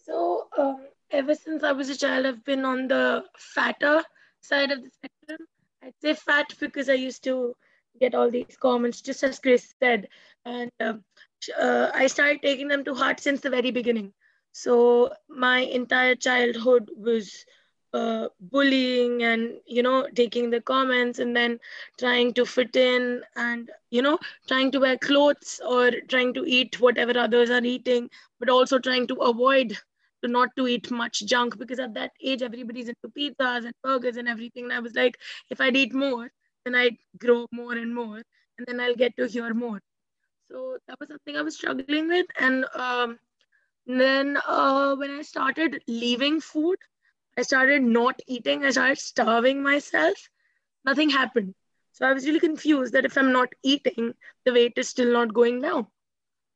[0.03, 4.03] So, um, ever since I was a child, I've been on the fatter
[4.41, 5.47] side of the spectrum.
[5.83, 7.55] I'd say fat because I used to
[7.99, 10.07] get all these comments, just as Chris said.
[10.45, 11.03] And um,
[11.59, 14.13] uh, I started taking them to heart since the very beginning.
[14.51, 17.45] So my entire childhood was
[17.93, 21.59] uh, bullying and you know taking the comments and then
[21.97, 24.17] trying to fit in and you know
[24.47, 29.07] trying to wear clothes or trying to eat whatever others are eating but also trying
[29.07, 29.77] to avoid
[30.23, 34.17] to not to eat much junk because at that age everybody's into pizzas and burgers
[34.17, 35.17] and everything and i was like
[35.49, 36.31] if i'd eat more
[36.65, 38.17] then i'd grow more and more
[38.57, 39.79] and then i'll get to hear more
[40.49, 42.25] so that was something I was struggling with.
[42.39, 43.19] And um,
[43.85, 46.77] then uh, when I started leaving food,
[47.37, 50.29] I started not eating, I started starving myself.
[50.85, 51.53] Nothing happened.
[51.93, 54.13] So I was really confused that if I'm not eating,
[54.45, 55.87] the weight is still not going down.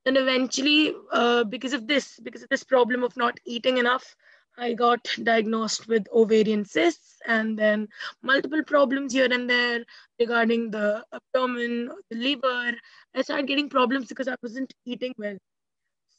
[0.06, 4.16] And eventually, uh, because of this, because of this problem of not eating enough,
[4.58, 7.88] I got diagnosed with ovarian cysts and then
[8.22, 9.84] multiple problems here and there
[10.20, 12.78] regarding the abdomen, the liver.
[13.16, 15.38] I started getting problems because I wasn't eating well.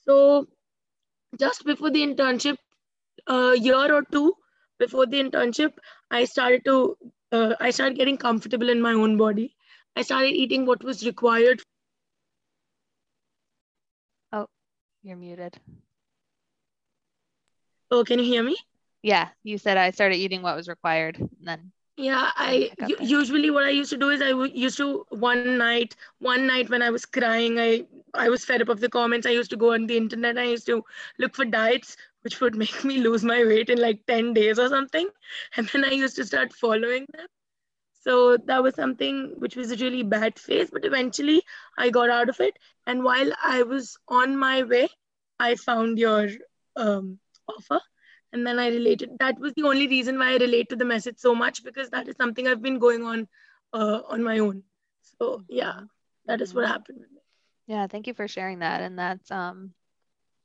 [0.05, 0.49] So,
[1.39, 2.57] just before the internship,
[3.27, 4.35] a year or two
[4.79, 5.73] before the internship,
[6.11, 6.97] I started to
[7.33, 9.57] uh, I started getting comfortable in my own body.
[9.97, 11.63] I started eating what was required.
[14.33, 14.47] Oh,
[15.05, 15.61] you're muted.
[17.91, 18.57] Oh, can you hear me?
[19.03, 21.19] Yeah, you said I started eating what was required.
[21.19, 25.53] and then Yeah, I usually what I used to do is I used to one
[25.53, 29.27] night, one night when I was crying, I I was fed up of the comments.
[29.27, 30.39] I used to go on the internet.
[30.39, 30.85] I used to
[31.19, 34.69] look for diets which would make me lose my weight in like 10 days or
[34.69, 35.09] something.
[35.57, 37.27] And then I used to start following them.
[38.05, 41.43] So that was something which was a really bad phase, but eventually
[41.79, 42.59] I got out of it.
[42.87, 44.89] And while I was on my way,
[45.39, 46.29] I found your
[46.77, 47.81] um, offer.
[48.33, 51.19] And then i related that was the only reason why i relate to the message
[51.19, 53.29] so much because that is something i've been going on
[53.73, 54.63] uh, on my own.
[55.21, 55.81] So yeah
[56.27, 57.05] that is what happened
[57.67, 58.81] yeah thank you for sharing that.
[58.83, 59.73] And that's um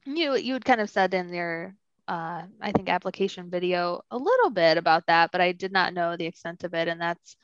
[0.06, 1.76] you you had kind of said in your
[2.10, 6.18] uh, I think application video a little bit about that, but I did not know
[6.18, 7.38] the extent of it, and that's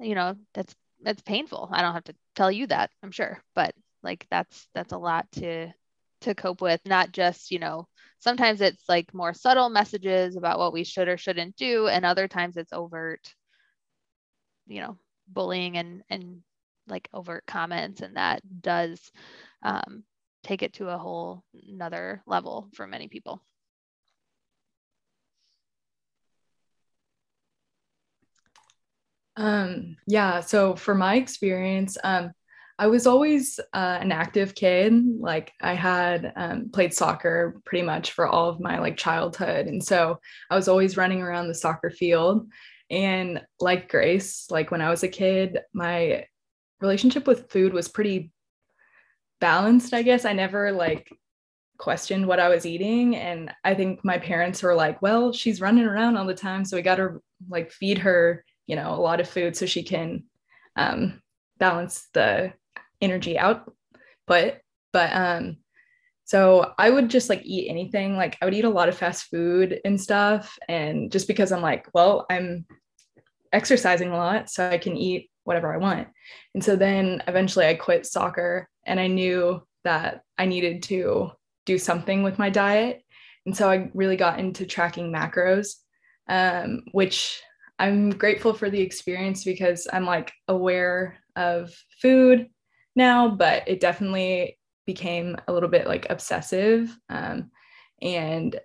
[0.00, 1.68] you know that's that's painful.
[1.72, 5.30] I don't have to tell you that, I'm sure, but like that's that's a lot
[5.32, 5.72] to
[6.22, 7.86] to cope with, not just you know
[8.18, 12.26] sometimes it's like more subtle messages about what we should or shouldn't do and other
[12.26, 13.34] times it's overt
[14.66, 14.96] you know
[15.28, 16.40] bullying and and
[16.88, 19.12] like overt comments and that does
[19.62, 20.04] um,
[20.44, 23.42] take it to a whole another level for many people
[29.36, 32.30] um yeah so for my experience um
[32.78, 34.92] I was always uh, an active kid.
[35.20, 39.82] Like I had um, played soccer pretty much for all of my like childhood, and
[39.82, 40.18] so
[40.50, 42.48] I was always running around the soccer field.
[42.90, 46.26] And like Grace, like when I was a kid, my
[46.80, 48.32] relationship with food was pretty
[49.44, 49.92] balanced.
[49.92, 51.12] I guess I never like
[51.78, 55.84] questioned what I was eating, and I think my parents were like, "Well, she's running
[55.84, 59.20] around all the time, so we got to like feed her, you know, a lot
[59.20, 60.24] of food so she can."
[60.76, 61.22] Um,
[61.58, 62.52] balance the
[63.00, 63.74] energy output
[64.92, 65.56] but um
[66.24, 69.24] so i would just like eat anything like i would eat a lot of fast
[69.30, 72.64] food and stuff and just because i'm like well i'm
[73.52, 76.08] exercising a lot so i can eat whatever i want
[76.54, 81.30] and so then eventually i quit soccer and i knew that i needed to
[81.66, 83.02] do something with my diet
[83.46, 85.74] and so i really got into tracking macros
[86.28, 87.42] um, which
[87.78, 92.48] i'm grateful for the experience because i'm like aware of food
[92.96, 96.96] now, but it definitely became a little bit like obsessive.
[97.08, 97.50] Um,
[98.00, 98.58] and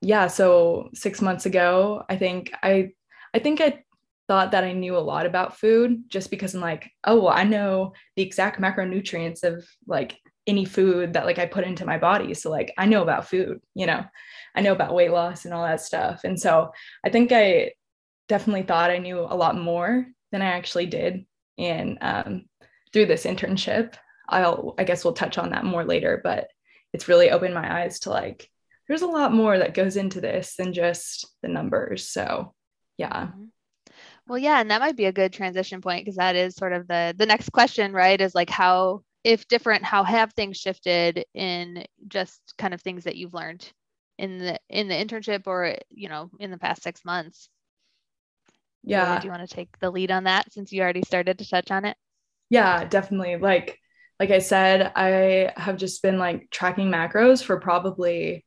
[0.00, 2.90] yeah, so six months ago, I think I,
[3.34, 3.82] I think I
[4.28, 7.44] thought that I knew a lot about food just because I'm like, oh, well, I
[7.44, 12.34] know the exact macronutrients of like any food that like I put into my body.
[12.34, 14.04] So like I know about food, you know,
[14.54, 16.24] I know about weight loss and all that stuff.
[16.24, 16.70] And so
[17.04, 17.72] I think I
[18.28, 21.26] definitely thought I knew a lot more than I actually did.
[21.56, 22.44] And um,
[22.92, 23.94] through this internship.
[24.28, 26.48] I'll, I guess we'll touch on that more later, but
[26.92, 28.50] it's really opened my eyes to like,
[28.86, 32.08] there's a lot more that goes into this than just the numbers.
[32.08, 32.54] So,
[32.96, 33.26] yeah.
[33.26, 33.44] Mm-hmm.
[34.28, 36.86] Well, yeah, and that might be a good transition point because that is sort of
[36.86, 38.20] the the next question, right?
[38.20, 43.16] Is like how, if different, how have things shifted in just kind of things that
[43.16, 43.70] you've learned
[44.18, 47.48] in the in the internship or you know in the past six months?
[48.84, 49.18] Yeah.
[49.18, 51.70] do you want to take the lead on that since you already started to touch
[51.70, 51.96] on it?
[52.50, 53.78] yeah definitely like
[54.18, 58.44] like i said i have just been like tracking macros for probably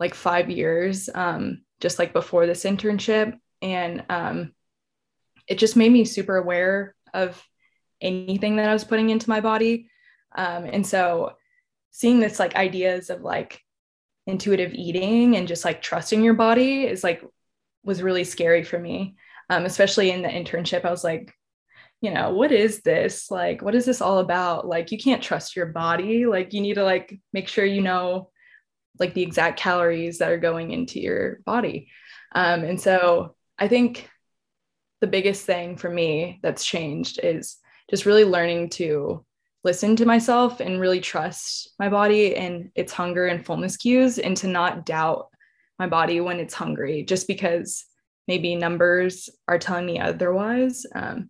[0.00, 4.52] like five years um just like before this internship and um
[5.48, 7.42] it just made me super aware of
[8.00, 9.88] anything that i was putting into my body.
[10.36, 11.32] Um and so
[11.90, 13.60] seeing this like ideas of like
[14.26, 17.22] intuitive eating and just like trusting your body is like
[17.84, 19.16] was really scary for me.
[19.50, 21.34] Um, especially in the internship i was like
[22.00, 23.30] you know what is this?
[23.30, 24.66] Like what is this all about?
[24.66, 26.26] Like you can't trust your body.
[26.26, 28.30] Like you need to like make sure you know
[28.98, 31.88] like the exact calories that are going into your body.
[32.34, 34.08] Um, and so i think
[35.04, 37.58] the biggest thing for me that's changed is
[37.90, 39.22] just really learning to
[39.62, 44.34] listen to myself and really trust my body and its hunger and fullness cues and
[44.38, 45.28] to not doubt
[45.78, 47.84] my body when it's hungry just because
[48.26, 51.28] maybe numbers are telling me otherwise um,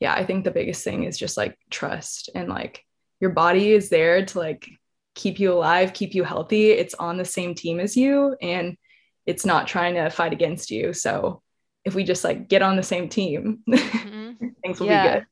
[0.00, 2.84] yeah, I think the biggest thing is just like trust and like
[3.20, 4.68] your body is there to like
[5.14, 6.72] keep you alive, keep you healthy.
[6.72, 8.76] It's on the same team as you and
[9.24, 10.92] it's not trying to fight against you.
[10.92, 11.40] So
[11.84, 14.48] if we just like get on the same team, mm-hmm.
[14.62, 15.02] things will yeah.
[15.02, 15.26] be good.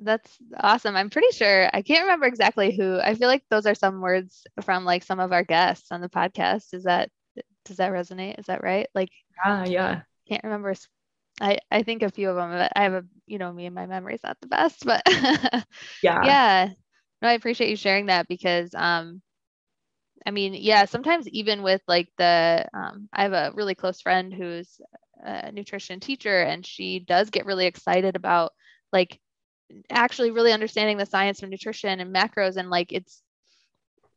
[0.00, 0.96] That's awesome.
[0.96, 3.00] I'm pretty sure I can't remember exactly who.
[3.00, 6.08] I feel like those are some words from like some of our guests on the
[6.08, 6.72] podcast.
[6.72, 7.10] Is that
[7.64, 8.38] does that resonate?
[8.38, 8.86] Is that right?
[8.94, 9.10] Like
[9.44, 10.00] yeah, yeah.
[10.28, 10.74] Can't remember
[11.40, 13.86] I, I think a few of them, I have a, you know, me and my
[13.86, 15.02] memory's not the best, but
[16.02, 16.24] yeah.
[16.24, 16.68] Yeah.
[17.22, 19.22] No, I appreciate you sharing that because, um,
[20.26, 24.32] I mean, yeah, sometimes even with like the, um, I have a really close friend
[24.32, 24.80] who's
[25.22, 28.52] a nutrition teacher and she does get really excited about
[28.92, 29.20] like
[29.90, 33.22] actually really understanding the science of nutrition and macros and like it's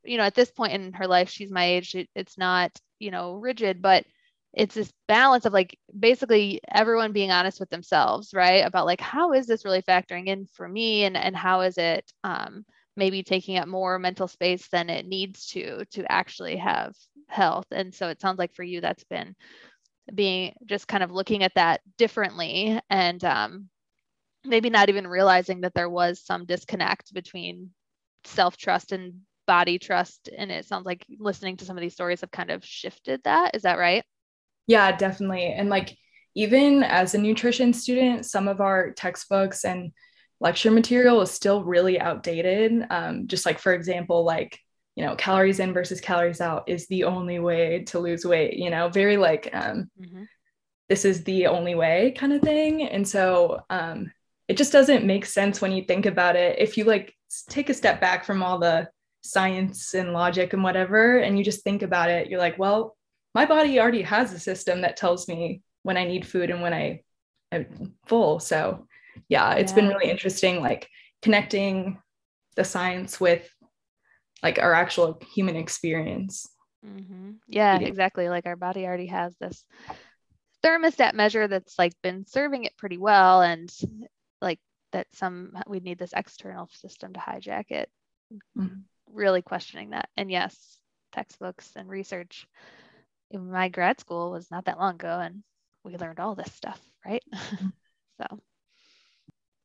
[0.03, 3.11] you know at this point in her life she's my age it, it's not you
[3.11, 4.05] know rigid but
[4.53, 9.33] it's this balance of like basically everyone being honest with themselves right about like how
[9.33, 12.65] is this really factoring in for me and and how is it um,
[12.97, 16.93] maybe taking up more mental space than it needs to to actually have
[17.27, 17.65] health.
[17.71, 19.35] And so it sounds like for you that's been
[20.13, 23.69] being just kind of looking at that differently and um,
[24.43, 27.71] maybe not even realizing that there was some disconnect between
[28.25, 30.29] self trust and body trust.
[30.35, 33.55] And it sounds like listening to some of these stories have kind of shifted that.
[33.55, 34.03] Is that right?
[34.67, 35.53] Yeah definitely.
[35.53, 35.95] And like
[36.35, 39.91] even as a nutrition student some of our textbooks and
[40.39, 42.85] lecture material is still really outdated.
[42.89, 44.57] Um, just like for example like
[44.95, 48.69] you know calories in versus calories out is the only way to lose weight you
[48.69, 50.23] know very like um, mm-hmm.
[50.89, 54.11] this is the only way kind of thing and so um,
[54.47, 57.15] it just doesn't make sense when you think about it if you like
[57.49, 58.87] take a step back from all the
[59.21, 62.97] science and logic and whatever and you just think about it you're like well
[63.33, 66.73] my body already has a system that tells me when i need food and when
[66.73, 67.01] i
[67.51, 68.87] am full so
[69.29, 69.75] yeah it's yeah.
[69.75, 70.89] been really interesting like
[71.21, 71.99] connecting
[72.55, 73.47] the science with
[74.43, 76.47] like our actual human experience.
[76.85, 77.31] Mm-hmm.
[77.47, 78.29] Yeah, exactly.
[78.29, 79.63] Like our body already has this
[80.63, 83.71] thermostat measure that's like been serving it pretty well, and
[84.41, 84.59] like
[84.91, 87.89] that some we need this external system to hijack it.
[88.57, 88.79] Mm-hmm.
[89.07, 90.09] Really questioning that.
[90.17, 90.77] And yes,
[91.11, 92.47] textbooks and research.
[93.29, 95.43] In my grad school was not that long ago, and
[95.83, 97.23] we learned all this stuff, right?
[97.33, 97.67] Mm-hmm.
[98.21, 98.39] so.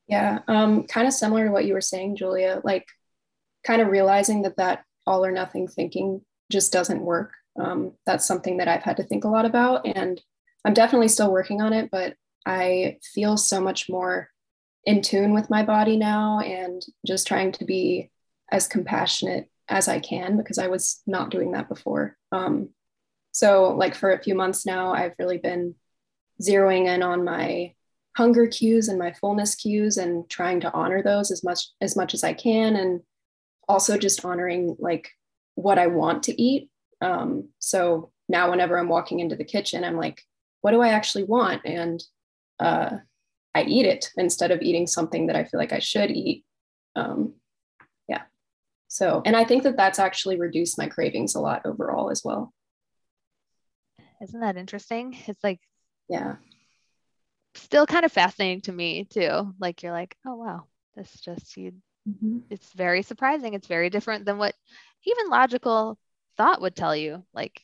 [0.06, 2.60] Yeah, um, kind of similar to what you were saying, Julia.
[2.62, 2.86] Like
[3.66, 7.32] kind of realizing that that all or nothing thinking just doesn't work.
[7.58, 10.20] Um, that's something that I've had to think a lot about, and
[10.64, 11.90] I'm definitely still working on it.
[11.90, 14.28] But I feel so much more
[14.84, 18.10] in tune with my body now, and just trying to be
[18.52, 22.16] as compassionate as I can because I was not doing that before.
[22.30, 22.68] Um,
[23.32, 25.74] so, like for a few months now, I've really been
[26.40, 27.72] zeroing in on my
[28.16, 32.14] hunger cues and my fullness cues and trying to honor those as much as much
[32.14, 33.00] as I can and
[33.68, 35.10] also just honoring like
[35.54, 36.70] what I want to eat.
[37.00, 40.22] Um, so now whenever I'm walking into the kitchen, I'm like,
[40.60, 41.62] what do I actually want?
[41.64, 42.02] And
[42.58, 42.98] uh,
[43.54, 46.44] I eat it instead of eating something that I feel like I should eat.
[46.94, 47.34] Um,
[48.08, 48.22] yeah.
[48.88, 52.52] So, and I think that that's actually reduced my cravings a lot overall as well.
[54.22, 55.16] Isn't that interesting?
[55.26, 55.60] It's like,
[56.08, 56.36] yeah,
[57.54, 59.54] still kind of fascinating to me too.
[59.60, 61.74] Like, you're like, oh, wow, this just, you
[62.08, 62.38] Mm-hmm.
[62.50, 63.54] It's very surprising.
[63.54, 64.54] It's very different than what
[65.04, 65.98] even logical
[66.36, 67.24] thought would tell you.
[67.34, 67.62] Like,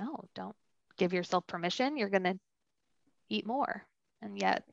[0.00, 0.56] no, don't
[0.96, 1.96] give yourself permission.
[1.96, 2.38] You're going to
[3.28, 3.84] eat more.
[4.22, 4.64] And yet,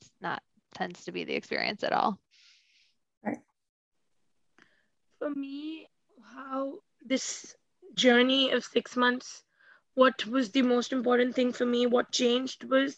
[0.00, 0.42] it's not
[0.74, 2.18] tends to be the experience at all.
[3.24, 3.38] Right.
[5.18, 5.88] For me,
[6.34, 7.54] how this
[7.94, 9.42] journey of six months,
[9.94, 12.96] what was the most important thing for me, what changed was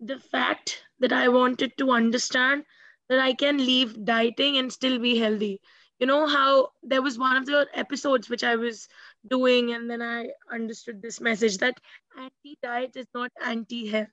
[0.00, 2.64] the fact that I wanted to understand
[3.08, 5.60] that I can leave dieting and still be healthy.
[5.98, 8.88] You know how there was one of the episodes which I was
[9.26, 11.80] doing, and then I understood this message that
[12.16, 14.08] anti diet is not anti health,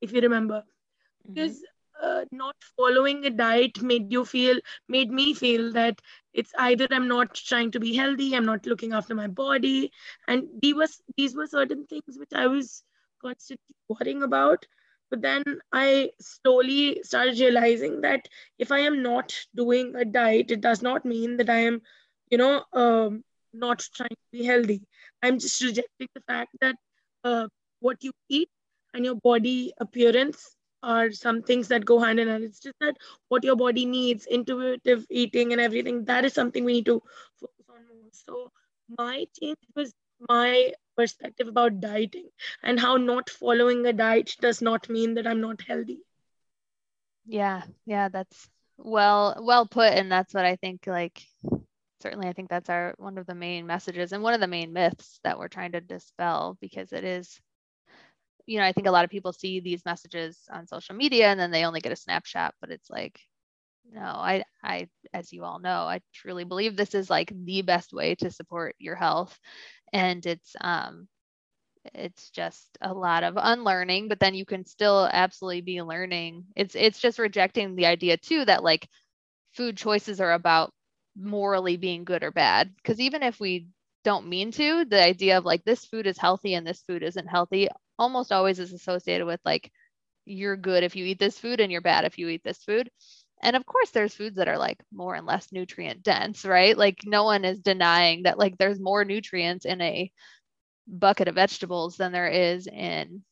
[0.00, 0.62] if you remember.
[0.62, 1.34] Mm-hmm.
[1.34, 1.62] Because
[2.02, 4.58] uh, not following a diet made you feel,
[4.88, 6.00] made me feel that
[6.32, 9.92] it's either I'm not trying to be healthy, I'm not looking after my body.
[10.26, 12.82] And these was these were certain things which I was
[13.22, 14.66] constantly worrying about
[15.10, 15.42] but then
[15.72, 21.04] I slowly started realizing that if I am not doing a diet, it does not
[21.04, 21.82] mean that I am,
[22.30, 24.82] you know, um, not trying to be healthy.
[25.22, 26.76] I'm just rejecting the fact that
[27.24, 27.48] uh,
[27.80, 28.48] what you eat
[28.94, 32.44] and your body appearance are some things that go hand in hand.
[32.44, 32.96] It's just that
[33.28, 37.02] what your body needs, intuitive eating and everything, that is something we need to
[37.40, 38.10] focus on more.
[38.12, 38.52] So
[38.96, 39.92] my change was
[40.28, 42.30] my perspective about dieting
[42.62, 46.02] and how not following a diet does not mean that I'm not healthy.
[47.26, 51.22] Yeah, yeah, that's well well put and that's what I think like
[52.02, 54.72] certainly I think that's our one of the main messages and one of the main
[54.72, 57.40] myths that we're trying to dispel because it is
[58.46, 61.38] you know, I think a lot of people see these messages on social media and
[61.40, 63.20] then they only get a snapshot, but it's like
[63.92, 67.92] no, I I as you all know, I truly believe this is like the best
[67.92, 69.38] way to support your health
[69.92, 71.08] and it's um
[71.94, 76.44] it's just a lot of unlearning but then you can still absolutely be learning.
[76.56, 78.88] It's it's just rejecting the idea too that like
[79.54, 80.72] food choices are about
[81.16, 83.68] morally being good or bad because even if we
[84.04, 87.26] don't mean to the idea of like this food is healthy and this food isn't
[87.26, 87.68] healthy
[87.98, 89.72] almost always is associated with like
[90.26, 92.90] you're good if you eat this food and you're bad if you eat this food
[93.42, 96.76] and of course there's foods that are like more and less nutrient dense right?
[96.76, 100.10] Like no one is denying that like there's more nutrients in a
[100.86, 103.22] bucket of vegetables than there is in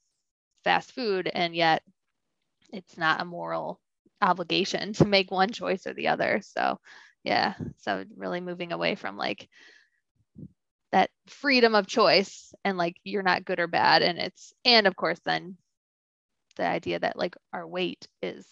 [0.64, 1.82] fast food and yet
[2.72, 3.80] it's not a moral
[4.20, 6.40] obligation to make one choice or the other.
[6.42, 6.78] So
[7.24, 9.48] yeah so really moving away from like
[10.92, 14.94] that freedom of choice and like you're not good or bad and it's and of
[14.94, 15.56] course then
[16.56, 18.46] the idea that like our weight is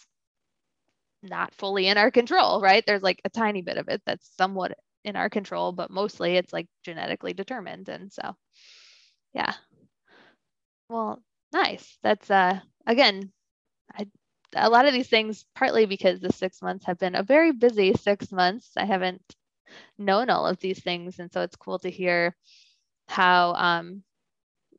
[1.25, 2.85] not fully in our control right?
[2.87, 6.53] There's like a tiny bit of it that's somewhat in our control but mostly it's
[6.53, 8.37] like genetically determined and so
[9.35, 9.55] yeah.
[10.91, 11.23] Well
[11.53, 11.99] nice.
[12.03, 13.33] That's uh again
[13.95, 14.07] i
[14.57, 17.95] a lot of these things partly because the six months have been a very busy
[17.95, 18.73] six months.
[18.77, 19.23] I haven't
[19.99, 22.37] known all of these things and so it's cool to hear
[23.09, 24.03] how um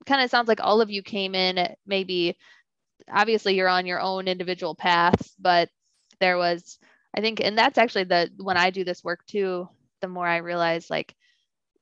[0.08, 2.38] kind of sounds like all of you came in maybe
[3.12, 5.70] obviously you're on your own individual paths but
[6.20, 6.80] there was
[7.16, 9.68] i think and that's actually the when i do this work too
[10.02, 11.16] the more i realize like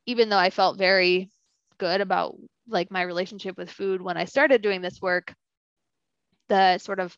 [0.05, 1.29] even though i felt very
[1.77, 2.35] good about
[2.67, 5.33] like my relationship with food when I started doing this work,
[6.49, 7.17] the sort of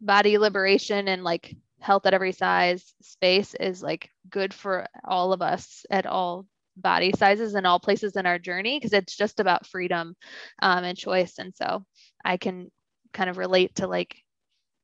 [0.00, 5.42] body liberation and like health at every size space is like good for all of
[5.42, 6.46] us at all
[6.76, 10.14] body sizes and all places in our journey because it's just about freedom
[10.60, 11.38] um, and choice.
[11.38, 11.84] And so
[12.24, 12.70] I can
[13.12, 14.16] kind of relate to like,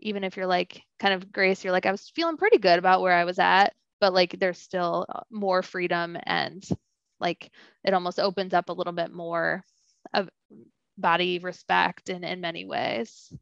[0.03, 3.01] even if you're like kind of Grace, you're like, I was feeling pretty good about
[3.01, 6.63] where I was at, but like there's still more freedom and
[7.21, 7.51] like
[7.85, 9.65] it almost opens up a little bit more
[10.13, 10.29] of
[10.99, 13.33] body respect in in many ways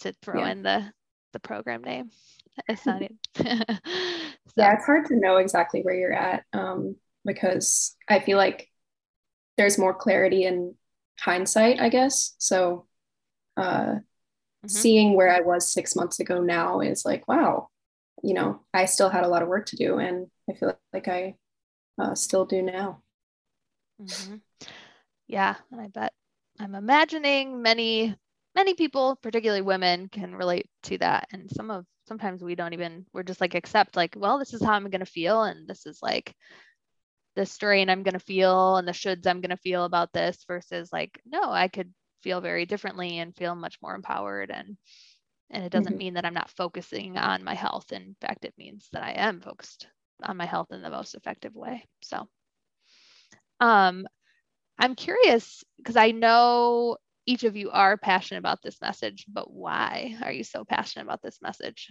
[0.00, 0.50] to throw yeah.
[0.50, 0.92] in the
[1.32, 2.10] the program name
[2.68, 3.00] it's not
[3.36, 3.44] so.
[3.44, 8.68] yeah it's hard to know exactly where you're at um, because i feel like
[9.56, 10.74] there's more clarity in
[11.18, 12.86] hindsight i guess so
[13.56, 13.94] uh,
[14.66, 14.78] mm-hmm.
[14.80, 17.68] seeing where i was six months ago now is like wow
[18.22, 21.08] you know i still had a lot of work to do and i feel like
[21.08, 21.34] i
[22.00, 23.00] uh, still do now
[24.00, 24.36] mm-hmm
[25.28, 26.12] yeah, and I bet
[26.58, 28.14] I'm imagining many
[28.54, 31.28] many people, particularly women, can relate to that.
[31.32, 34.62] And some of sometimes we don't even we're just like accept like, well, this is
[34.62, 36.34] how I'm gonna feel, and this is like
[37.36, 41.20] the strain I'm gonna feel and the shoulds I'm gonna feel about this versus like,
[41.26, 41.92] no, I could
[42.22, 44.76] feel very differently and feel much more empowered and
[45.50, 45.98] and it doesn't mm-hmm.
[45.98, 47.92] mean that I'm not focusing on my health.
[47.92, 49.86] In fact, it means that I am focused
[50.20, 51.84] on my health in the most effective way.
[52.02, 52.26] So
[53.60, 54.06] um,
[54.78, 56.96] I'm curious because I know
[57.26, 61.22] each of you are passionate about this message, but why are you so passionate about
[61.22, 61.88] this message?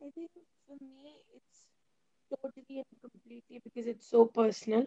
[0.00, 0.30] I think
[0.66, 1.66] for me, it's
[2.30, 4.86] totally and completely because it's so personal.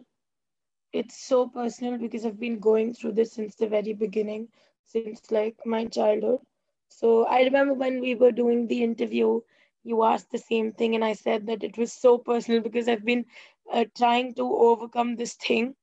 [0.93, 4.49] It's so personal because I've been going through this since the very beginning,
[4.85, 6.39] since like my childhood.
[6.87, 9.41] So I remember when we were doing the interview
[9.83, 13.05] you asked the same thing and i said that it was so personal because i've
[13.05, 13.25] been
[13.73, 15.75] uh, trying to overcome this thing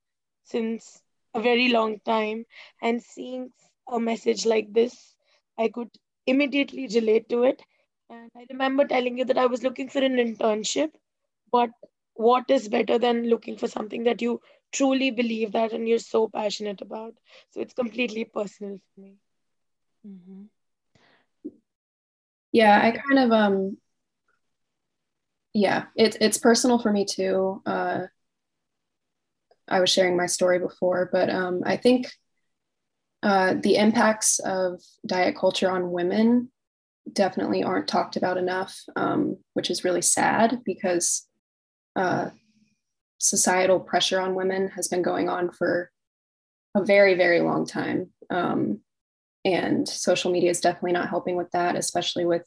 [0.43, 1.01] since
[1.33, 2.45] a very long time
[2.81, 3.51] and seeing
[3.91, 5.15] a message like this
[5.57, 5.89] i could
[6.25, 7.63] immediately relate to it
[8.09, 10.91] and i remember telling you that i was looking for an internship
[11.51, 11.69] but
[12.27, 14.39] what is better than looking for something that you
[14.71, 17.13] truly believe that and you're so passionate about
[17.51, 19.13] so it's completely personal for me
[20.07, 21.51] mm-hmm.
[22.51, 23.77] yeah i kind of um
[25.53, 27.61] yeah, it's it's personal for me too.
[27.65, 28.03] Uh,
[29.67, 32.07] I was sharing my story before, but um, I think
[33.23, 36.51] uh, the impacts of diet culture on women
[37.11, 41.27] definitely aren't talked about enough, um, which is really sad because
[41.99, 42.29] uh,
[43.17, 45.91] societal pressure on women has been going on for
[46.73, 48.09] a very, very long time.
[48.29, 48.79] Um,
[49.43, 52.43] and social media is definitely not helping with that, especially with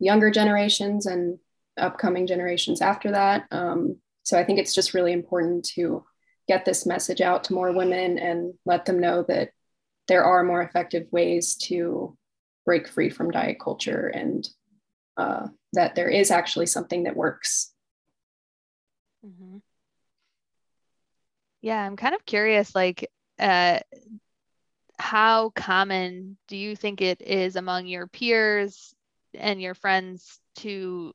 [0.00, 1.38] younger generations and
[1.76, 3.46] upcoming generations after that.
[3.52, 6.04] Um, so I think it's just really important to
[6.48, 9.50] get this message out to more women and let them know that
[10.08, 12.16] there are more effective ways to
[12.66, 14.48] break free from diet culture and
[15.16, 17.72] uh, that there is actually something that works.
[19.24, 19.58] Mm-hmm.
[21.60, 23.80] Yeah, I'm kind of curious, like, uh,
[24.98, 28.94] how common do you think it is among your peers
[29.34, 31.14] and your friends to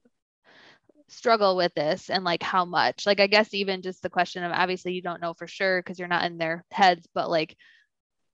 [1.08, 4.52] struggle with this and like how much like i guess even just the question of
[4.52, 7.56] obviously you don't know for sure because you're not in their heads but like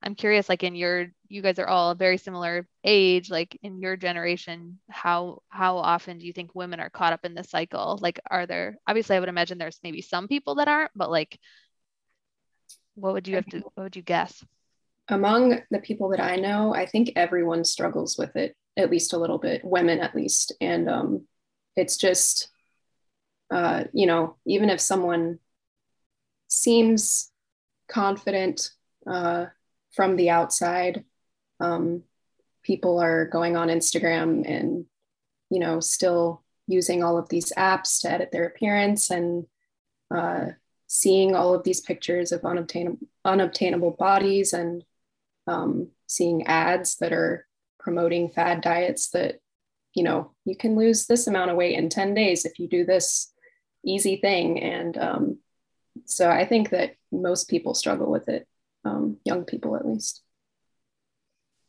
[0.03, 3.95] i'm curious like in your you guys are all very similar age like in your
[3.95, 7.99] generation how how often do you think women are caught up in this cycle?
[8.01, 11.37] Like are there obviously i would imagine there's maybe some people that aren't but like
[12.95, 14.43] what would you have to what would you guess?
[15.07, 19.17] Among the people that i know i think everyone struggles with it at least a
[19.17, 20.53] little bit women at least.
[20.61, 21.27] And um,
[21.75, 22.49] it's just
[23.51, 25.39] uh, you know even if someone
[26.47, 27.31] seems
[27.89, 28.71] confident
[29.09, 29.45] uh,
[29.91, 31.03] from the outside
[31.59, 32.03] um,
[32.63, 34.85] people are going on instagram and
[35.49, 39.45] you know still using all of these apps to edit their appearance and
[40.13, 40.47] uh,
[40.87, 44.83] seeing all of these pictures of unobtainable, unobtainable bodies and
[45.47, 47.47] um, seeing ads that are
[47.79, 49.39] promoting fad diets that,
[49.93, 52.85] you know, you can lose this amount of weight in 10 days if you do
[52.85, 53.31] this
[53.83, 54.61] easy thing.
[54.61, 55.37] And um,
[56.05, 58.47] so I think that most people struggle with it,
[58.89, 60.23] um, young people at least.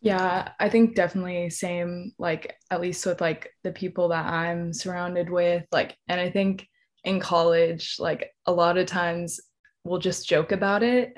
[0.00, 5.28] Yeah, I think definitely same, like at least with like the people that I'm surrounded
[5.28, 5.64] with.
[5.70, 6.66] Like, and I think
[7.04, 9.40] in college, like a lot of times
[9.84, 11.14] we'll just joke about it,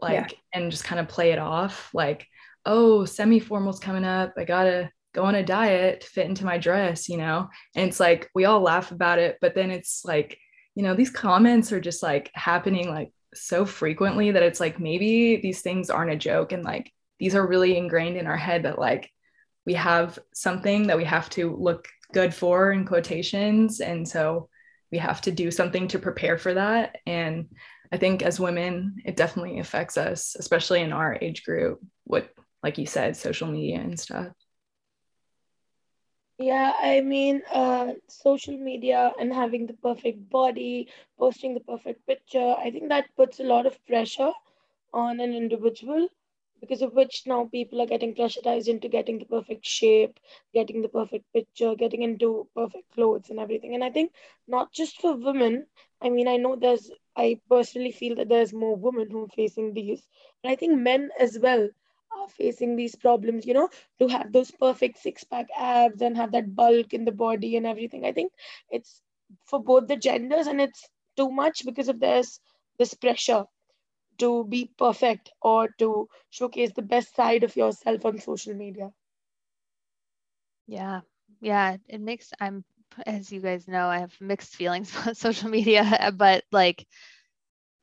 [0.00, 0.38] like, yeah.
[0.52, 1.90] and just kind of play it off.
[1.94, 2.26] Like,
[2.66, 4.34] oh, semi formal's coming up.
[4.36, 7.48] I gotta go on a diet to fit into my dress, you know?
[7.74, 10.38] And it's like we all laugh about it, but then it's like,
[10.74, 15.36] you know, these comments are just like happening like so frequently that it's like maybe
[15.36, 18.78] these things aren't a joke and like these are really ingrained in our head that
[18.78, 19.10] like
[19.64, 24.48] we have something that we have to look good for in quotations and so
[24.92, 26.96] we have to do something to prepare for that.
[27.06, 27.48] And
[27.92, 32.30] I think as women, it definitely affects us, especially in our age group, what,
[32.62, 34.28] like you said, social media and stuff.
[36.38, 42.54] Yeah, I mean, uh, social media and having the perfect body, posting the perfect picture,
[42.58, 44.32] I think that puts a lot of pressure
[44.94, 46.08] on an individual
[46.60, 50.18] because of which now people are getting pressurized into getting the perfect shape,
[50.54, 53.74] getting the perfect picture, getting into perfect clothes and everything.
[53.74, 54.12] And I think
[54.48, 55.66] not just for women,
[56.00, 59.74] I mean, I know there's, I personally feel that there's more women who are facing
[59.74, 60.06] these,
[60.42, 61.68] but I think men as well
[62.16, 66.32] are facing these problems, you know, to have those perfect six pack abs and have
[66.32, 68.04] that bulk in the body and everything.
[68.04, 68.32] I think
[68.70, 69.02] it's
[69.44, 72.40] for both the genders and it's too much because of this
[72.78, 73.44] this pressure
[74.18, 78.92] to be perfect or to showcase the best side of yourself on social media.
[80.66, 81.00] Yeah.
[81.40, 81.76] Yeah.
[81.88, 82.64] It makes, I'm,
[83.06, 86.86] as you guys know, I have mixed feelings about social media, but like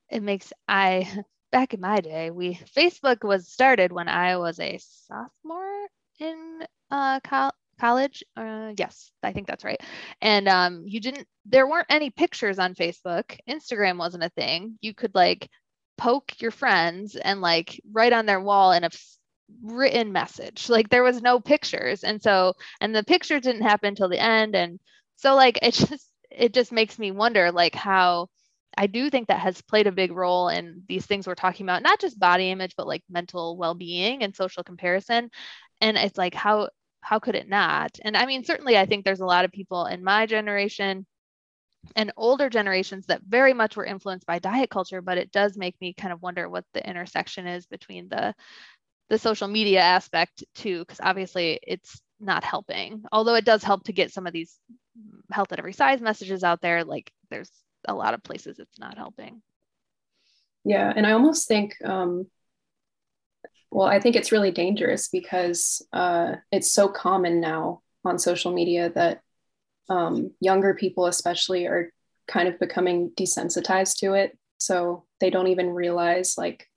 [0.10, 1.24] it makes, I,
[1.54, 5.88] back in my day, we, Facebook was started when I was a sophomore
[6.20, 8.24] in uh, col- college.
[8.36, 9.80] Uh, yes, I think that's right.
[10.20, 13.38] And um, you didn't, there weren't any pictures on Facebook.
[13.48, 14.80] Instagram wasn't a thing.
[14.82, 15.48] You could like
[15.96, 18.90] poke your friends and like write on their wall in a
[19.62, 20.70] written message.
[20.70, 22.04] Like there was no pictures.
[22.04, 24.56] And so, and the pictures didn't happen until the end.
[24.56, 24.80] And
[25.18, 28.30] so like it just it just makes me wonder like how
[28.78, 31.84] I do think that has played a big role in these things we're talking about,
[31.84, 35.30] not just body image, but like mental well-being and social comparison.
[35.82, 36.70] And it's like how
[37.02, 38.00] how could it not?
[38.04, 41.06] And I mean, certainly I think there's a lot of people in my generation
[41.96, 45.76] and older generations that very much were influenced by diet culture but it does make
[45.82, 48.34] me kind of wonder what the intersection is between the
[49.10, 53.94] the social media aspect too because obviously it's not helping although it does help to
[53.94, 54.60] get some of these
[55.32, 57.52] health at every size messages out there like there's
[57.88, 59.42] a lot of places it's not helping.
[60.66, 62.26] Yeah and i almost think um
[63.70, 68.90] well i think it's really dangerous because uh, it's so common now on social media
[68.96, 69.22] that
[69.90, 71.92] um, younger people especially are
[72.28, 74.38] kind of becoming desensitized to it.
[74.58, 76.70] So they don't even realize like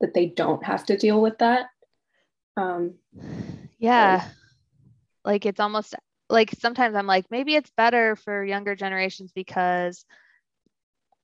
[0.00, 1.66] that they don't have to deal with that.
[2.56, 2.94] Um,
[3.78, 4.28] yeah.
[5.24, 5.94] like it's almost
[6.28, 10.04] like sometimes i'm like maybe it's better for younger generations because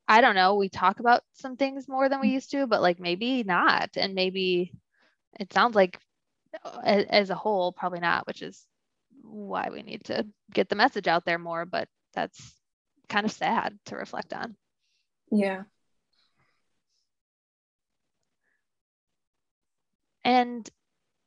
[0.09, 2.35] i don't know we talk about some things more than we mm.
[2.35, 4.73] used to but like maybe not and maybe
[5.41, 5.99] it sounds like
[6.85, 8.67] as a whole probably not which is
[9.25, 12.55] why we need to get the message out there more, but that's
[13.09, 14.57] kind of sad to reflect on.
[15.31, 15.65] Yeah.
[20.25, 20.69] And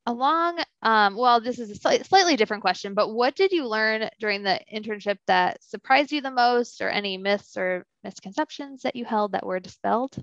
[0.07, 4.09] along, um, well, this is a sli- slightly different question, but what did you learn
[4.19, 9.05] during the internship that surprised you the most, or any myths or misconceptions that you
[9.05, 10.15] held that were dispelled?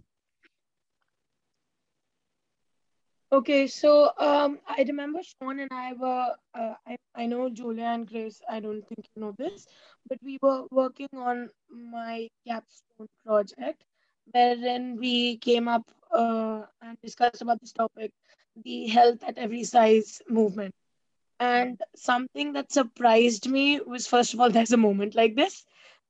[3.30, 8.09] Okay, so um, I remember Sean and I were, uh, I, I know Julia and
[8.09, 9.66] Grace, I don't think you know this,
[10.09, 13.82] but we were working on my capstone project
[14.32, 18.12] wherein we came up uh, and discussed about this topic,
[18.56, 20.74] the health at every size movement.
[21.40, 25.64] And something that surprised me was first of all, there's a moment like this.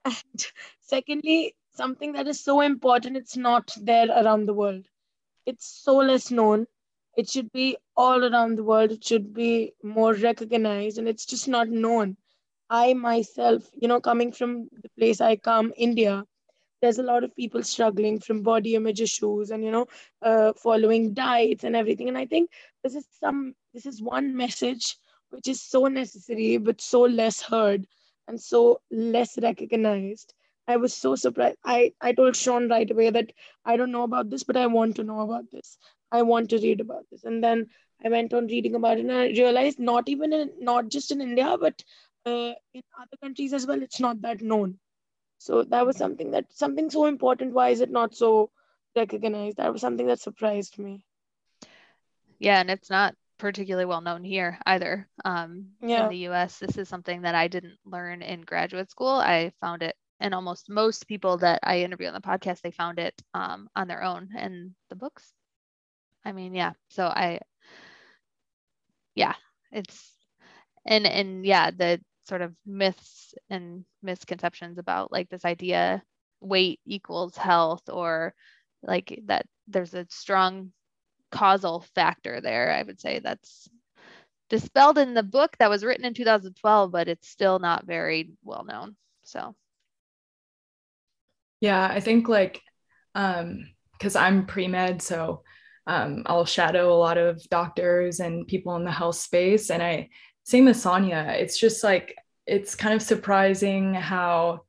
[0.04, 0.46] And
[0.80, 4.84] secondly, something that is so important, it's not there around the world
[5.46, 6.66] it's so less known
[7.16, 11.48] it should be all around the world it should be more recognized and it's just
[11.48, 12.16] not known
[12.70, 16.24] i myself you know coming from the place i come india
[16.84, 19.86] there's a lot of people struggling from body image issues and you know
[20.22, 22.50] uh, following diets and everything and i think
[22.82, 24.96] this is some this is one message
[25.30, 27.86] which is so necessary but so less heard
[28.28, 30.34] and so less recognized
[30.68, 33.32] i was so surprised i i told sean right away that
[33.64, 35.78] i don't know about this but i want to know about this
[36.12, 37.24] I want to read about this.
[37.24, 37.66] And then
[38.04, 41.20] I went on reading about it and I realized not even in, not just in
[41.20, 41.82] India, but
[42.24, 44.78] uh, in other countries as well, it's not that known.
[45.44, 47.52] So that was something that something so important.
[47.52, 48.50] Why is it not so
[48.96, 49.58] recognized?
[49.58, 51.04] That was something that surprised me.
[52.38, 55.08] Yeah, and it's not particularly well known here either.
[55.24, 56.04] Um, yeah.
[56.04, 59.08] In the US, this is something that I didn't learn in graduate school.
[59.08, 62.98] I found it, and almost most people that I interview on the podcast, they found
[62.98, 65.32] it um, on their own in the books
[66.24, 66.72] I mean, yeah.
[66.88, 67.40] So I,
[69.14, 69.34] yeah,
[69.70, 70.12] it's,
[70.86, 76.02] and, and yeah, the sort of myths and misconceptions about like this idea
[76.40, 78.34] weight equals health or
[78.82, 80.72] like that there's a strong
[81.30, 82.72] causal factor there.
[82.72, 83.68] I would say that's
[84.48, 88.64] dispelled in the book that was written in 2012, but it's still not very well
[88.64, 88.96] known.
[89.24, 89.54] So,
[91.60, 92.60] yeah, I think like,
[93.14, 95.42] um, because I'm pre med, so
[95.86, 99.70] um, I'll shadow a lot of doctors and people in the health space.
[99.70, 100.08] And I,
[100.44, 102.16] same as Sonia, it's just like,
[102.46, 104.62] it's kind of surprising how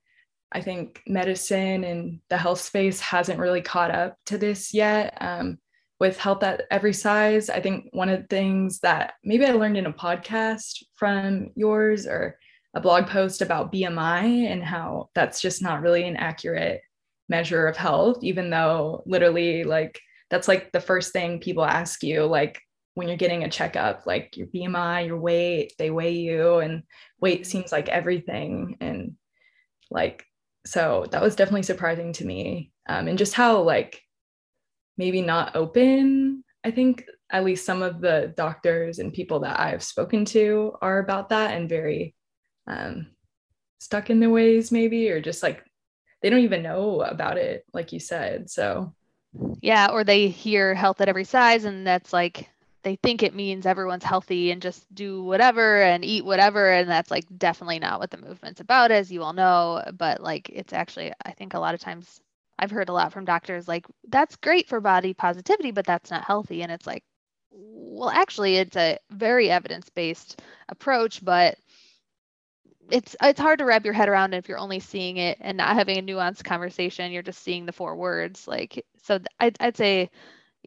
[0.51, 5.17] I think medicine and the health space hasn't really caught up to this yet.
[5.19, 5.59] Um,
[5.99, 9.77] with health at every size, I think one of the things that maybe I learned
[9.77, 12.37] in a podcast from yours or
[12.73, 16.81] a blog post about BMI and how that's just not really an accurate
[17.29, 19.99] measure of health, even though literally like
[20.29, 22.61] that's like the first thing people ask you like
[22.95, 26.83] when you're getting a checkup like your bmi your weight they weigh you and
[27.19, 28.77] weight seems like everything.
[28.79, 29.15] And
[29.89, 30.25] like
[30.65, 32.71] so that was definitely surprising to me.
[32.87, 34.01] Um, and just how like
[34.97, 39.83] maybe not open i think at least some of the doctors and people that i've
[39.83, 42.15] spoken to are about that and very
[42.67, 43.07] um,
[43.79, 45.63] stuck in their ways maybe or just like
[46.21, 48.93] they don't even know about it like you said so.
[49.61, 52.49] Yeah, or they hear health at every size and that's like
[52.85, 57.11] they think it means everyone's healthy and just do whatever and eat whatever and that's
[57.11, 61.11] like definitely not what the movement's about as you all know, but like it's actually
[61.25, 62.21] I think a lot of times
[62.59, 66.25] I've heard a lot from doctors like that's great for body positivity but that's not
[66.25, 67.03] healthy and it's like
[67.51, 71.57] well actually it's a very evidence-based approach but
[72.91, 75.75] it's it's hard to wrap your head around if you're only seeing it and not
[75.75, 80.11] having a nuanced conversation you're just seeing the four words like so I'd, I'd say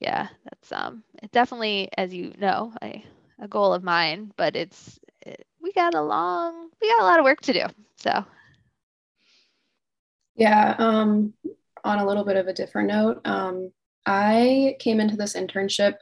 [0.01, 3.05] yeah that's um it definitely as you know a,
[3.41, 7.19] a goal of mine but it's it, we got a long we got a lot
[7.19, 7.65] of work to do
[7.97, 8.25] so.
[10.37, 11.35] Yeah um
[11.85, 13.73] on a little bit of a different note um
[14.07, 15.95] i came into this internship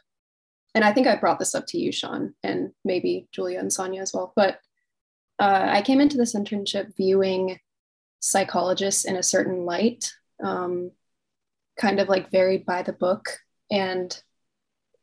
[0.75, 4.03] and i think i brought this up to you sean and maybe julia and sonia
[4.03, 4.61] as well but
[5.39, 7.59] uh, I came into this internship viewing
[8.21, 10.91] psychologists in a certain light, um,
[11.79, 13.39] kind of like very by the book,
[13.71, 14.21] and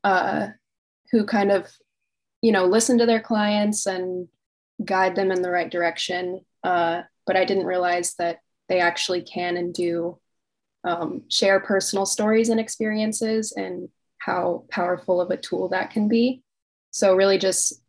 [0.03, 0.47] uh,
[1.11, 1.71] who kind of,
[2.41, 4.27] you know, listen to their clients and
[4.83, 6.41] guide them in the right direction.
[6.63, 8.39] Uh, but I didn't realize that
[8.69, 10.19] they actually can and do
[10.83, 16.43] um, share personal stories and experiences and how powerful of a tool that can be.
[16.91, 17.81] So, really, just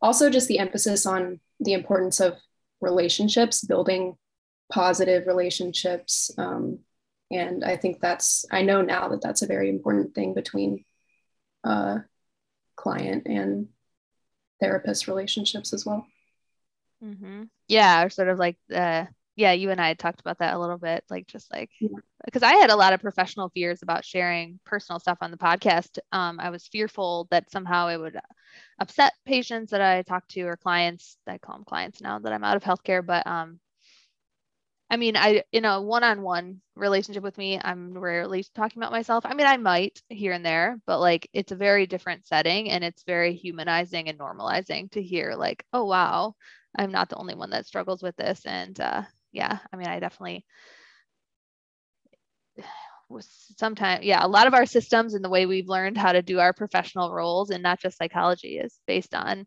[0.00, 2.36] also just the emphasis on the importance of
[2.80, 4.16] relationships building
[4.72, 6.71] positive relationships um,
[7.34, 10.84] and i think that's i know now that that's a very important thing between
[11.64, 11.98] uh,
[12.76, 13.68] client and
[14.60, 16.06] therapist relationships as well
[17.04, 17.44] mm-hmm.
[17.68, 19.06] yeah or sort of like the
[19.36, 21.70] yeah you and i talked about that a little bit like just like
[22.24, 22.48] because yeah.
[22.48, 26.40] i had a lot of professional fears about sharing personal stuff on the podcast um,
[26.40, 28.18] i was fearful that somehow it would
[28.78, 31.16] upset patients that I talked to or clients.
[31.26, 33.58] I call them clients now that I'm out of healthcare, but um,
[34.92, 39.24] I mean, I in a one-on-one relationship with me, I'm rarely talking about myself.
[39.24, 42.84] I mean, I might here and there, but like it's a very different setting and
[42.84, 46.34] it's very humanizing and normalizing to hear like, oh wow,
[46.78, 48.44] I'm not the only one that struggles with this.
[48.44, 50.44] And uh, yeah, I mean, I definitely
[53.56, 56.38] sometimes yeah a lot of our systems and the way we've learned how to do
[56.38, 59.46] our professional roles and not just psychology is based on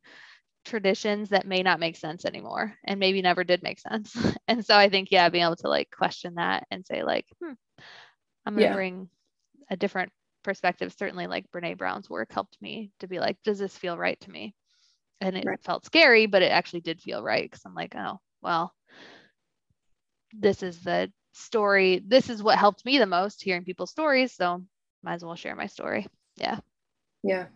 [0.65, 4.15] traditions that may not make sense anymore and maybe never did make sense
[4.47, 7.53] and so i think yeah being able to like question that and say like hmm,
[8.45, 8.73] i'm gonna yeah.
[8.73, 9.07] bring
[9.69, 10.11] a different
[10.45, 14.19] perspective, certainly like Brene Brown's work helped me to be like, does this feel right
[14.21, 14.55] to me?
[15.19, 15.61] And it right.
[15.63, 18.73] felt scary, but it actually did feel right because I'm like, oh, well,
[20.31, 22.01] this is the story.
[22.05, 24.33] This is what helped me the most hearing people's stories.
[24.33, 24.63] So
[25.03, 26.07] might as well share my story.
[26.37, 26.59] Yeah.
[27.23, 27.47] Yeah.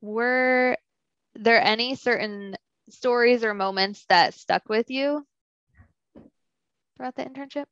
[0.00, 0.76] Were
[1.34, 2.56] there any certain
[2.90, 5.26] stories or moments that stuck with you
[6.96, 7.64] throughout the internship?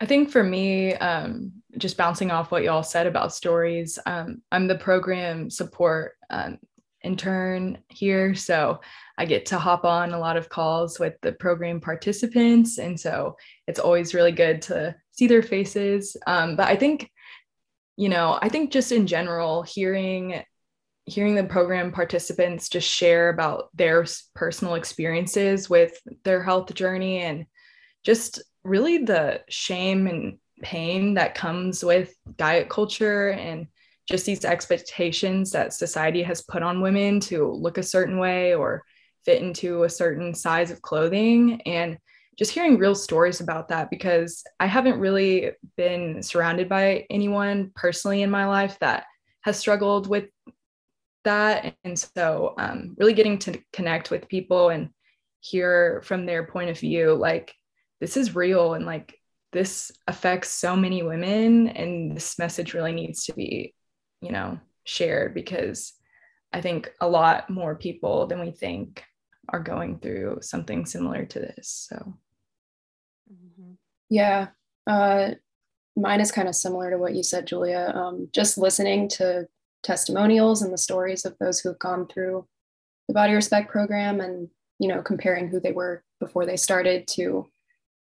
[0.00, 4.66] I think for me, um, just bouncing off what y'all said about stories, um, I'm
[4.66, 6.58] the program support um,
[7.02, 8.34] intern here.
[8.34, 8.80] So
[9.16, 12.78] I get to hop on a lot of calls with the program participants.
[12.78, 13.36] And so
[13.68, 16.16] it's always really good to see their faces.
[16.26, 17.10] Um, but I think,
[17.96, 20.42] you know, I think just in general, hearing
[21.06, 27.44] hearing the program participants just share about their personal experiences with their health journey and
[28.04, 33.66] just really the shame and pain that comes with diet culture and
[34.08, 38.82] just these expectations that society has put on women to look a certain way or
[39.24, 41.60] fit into a certain size of clothing.
[41.62, 41.98] And
[42.38, 48.22] just hearing real stories about that because I haven't really been surrounded by anyone personally
[48.22, 49.04] in my life that
[49.42, 50.24] has struggled with
[51.24, 51.74] that.
[51.84, 54.90] And so, um, really getting to connect with people and
[55.40, 57.54] hear from their point of view like,
[58.00, 59.18] this is real and like,
[59.52, 63.72] this affects so many women, and this message really needs to be,
[64.20, 65.92] you know, shared because
[66.52, 69.04] I think a lot more people than we think
[69.48, 71.86] are going through something similar to this.
[71.88, 72.14] So.
[74.10, 74.48] Yeah,
[74.86, 75.30] uh,
[75.96, 77.92] mine is kind of similar to what you said, Julia.
[77.94, 79.46] Um, just listening to
[79.82, 82.46] testimonials and the stories of those who have gone through
[83.08, 84.48] the Body Respect program, and
[84.78, 87.46] you know, comparing who they were before they started to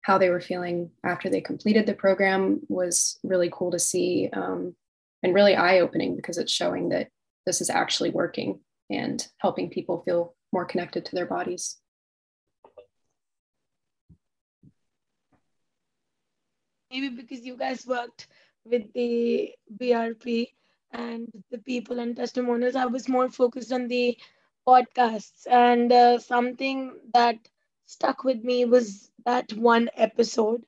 [0.03, 4.75] how they were feeling after they completed the program was really cool to see um,
[5.23, 7.09] and really eye opening because it's showing that
[7.47, 11.77] this is actually working and helping people feel more connected to their bodies.
[16.91, 18.27] Maybe because you guys worked
[18.65, 20.53] with the BRP
[20.93, 24.17] and the people and testimonials, I was more focused on the
[24.67, 25.47] podcasts.
[25.51, 27.37] And uh, something that
[27.87, 30.65] stuck with me was that one episode.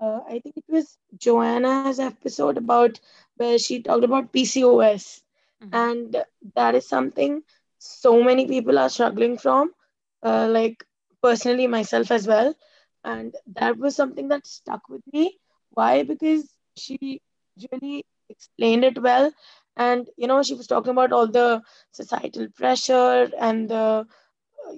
[0.00, 2.88] Uh, I think it was Joanna's episode about
[3.26, 5.22] where she talked about PCOS.
[5.62, 5.74] Mm-hmm.
[5.74, 7.42] And that is something
[7.78, 9.72] so many people are struggling from,
[10.22, 10.84] uh, like
[11.22, 12.54] personally myself as well.
[13.04, 15.38] And that was something that stuck with me.
[15.70, 16.02] Why?
[16.02, 17.20] Because she
[17.70, 19.32] really explained it well.
[19.76, 21.62] And, you know, she was talking about all the
[21.92, 24.06] societal pressure and the,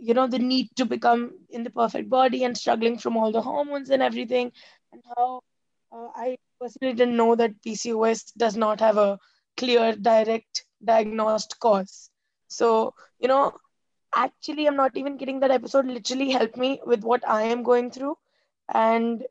[0.00, 3.42] you know, the need to become in the perfect body and struggling from all the
[3.42, 4.52] hormones and everything.
[4.92, 5.40] And how
[5.92, 9.18] uh, I personally didn't know that PCOS does not have a
[9.56, 12.10] clear, direct diagnosed cause.
[12.48, 13.52] So, you know,
[14.14, 15.40] actually, I'm not even kidding.
[15.40, 18.16] That episode literally helped me with what I am going through.
[18.72, 19.24] And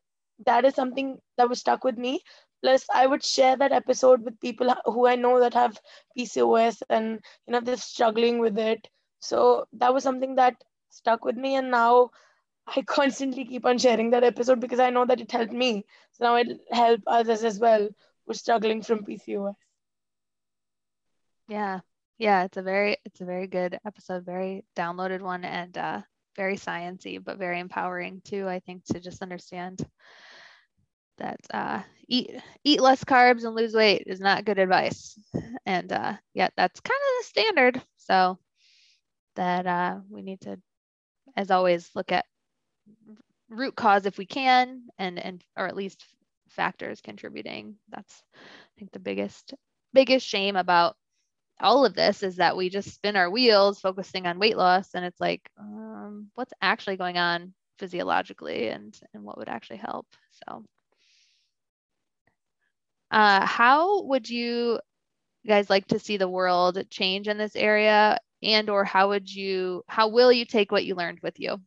[0.46, 2.22] that is something that was stuck with me.
[2.62, 5.80] Plus, I would share that episode with people who I know that have
[6.16, 8.88] PCOS and, you know, they're struggling with it.
[9.20, 11.54] So that was something that stuck with me.
[11.56, 12.10] And now
[12.66, 15.84] I constantly keep on sharing that episode because I know that it helped me.
[16.12, 17.88] So now it'll help others as well
[18.26, 19.54] who are struggling from PCOS.
[21.48, 21.80] Yeah,
[22.18, 26.02] yeah, it's a very it's a very good episode, very downloaded one, and uh,
[26.36, 28.48] very sciency, but very empowering too.
[28.48, 29.86] I think to just understand
[31.20, 32.30] that uh, eat
[32.64, 35.18] eat less carbs and lose weight is not good advice,
[35.66, 37.82] and uh, yeah, that's kind of the standard.
[37.96, 38.38] So
[39.36, 40.58] that uh, we need to,
[41.36, 42.26] as always, look at
[43.48, 46.04] root cause if we can, and and or at least
[46.48, 47.76] factors contributing.
[47.88, 49.54] That's I think the biggest
[49.92, 50.96] biggest shame about
[51.60, 55.04] all of this is that we just spin our wheels focusing on weight loss and
[55.04, 60.06] it's like um, what's actually going on physiologically and and what would actually help
[60.48, 60.64] so
[63.10, 64.80] uh, how would you
[65.46, 69.84] guys like to see the world change in this area and or how would you
[69.88, 71.60] how will you take what you learned with you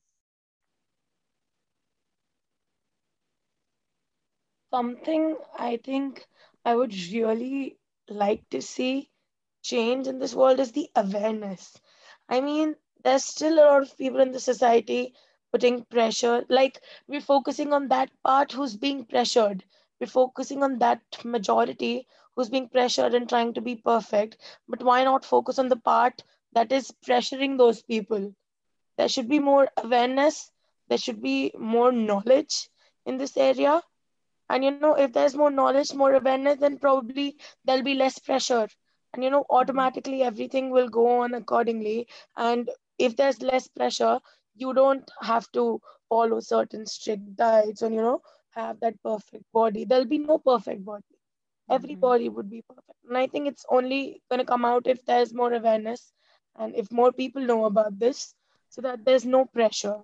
[4.74, 6.28] something i think
[6.66, 7.78] i would really
[8.10, 9.10] like to see
[9.64, 11.80] change in this world is the awareness.
[12.30, 15.14] I mean, there's still a lot of people in the society
[15.52, 16.46] putting pressure.
[16.50, 19.64] Like we're focusing on that part who's being pressured.
[20.00, 24.38] We're focusing on that majority who's being pressured and trying to be perfect.
[24.68, 26.24] But why not focus on the part
[26.54, 28.34] that is pressuring those people?
[28.98, 30.52] There should be more awareness.
[30.90, 32.70] There should be more knowledge.
[33.06, 33.82] in this area
[34.50, 38.68] and you know if there's more knowledge more awareness then probably there'll be less pressure
[39.14, 39.56] and you know mm-hmm.
[39.56, 44.20] automatically everything will go on accordingly and if there's less pressure
[44.56, 48.22] you don't have to follow certain strict diets and you know
[48.56, 51.16] have that perfect body there'll be no perfect body
[51.70, 52.06] every Mhm.
[52.08, 55.34] body would be perfect and i think it's only going to come out if there's
[55.34, 56.14] more awareness
[56.58, 58.36] and if more people know about this
[58.70, 59.98] so that there's no pressure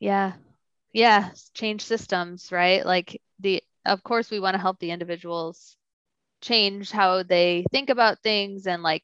[0.00, 0.32] Yeah.
[0.92, 1.30] Yeah.
[1.54, 2.84] Change systems, right?
[2.84, 5.76] Like the, of course, we want to help the individuals
[6.40, 9.02] change how they think about things and like,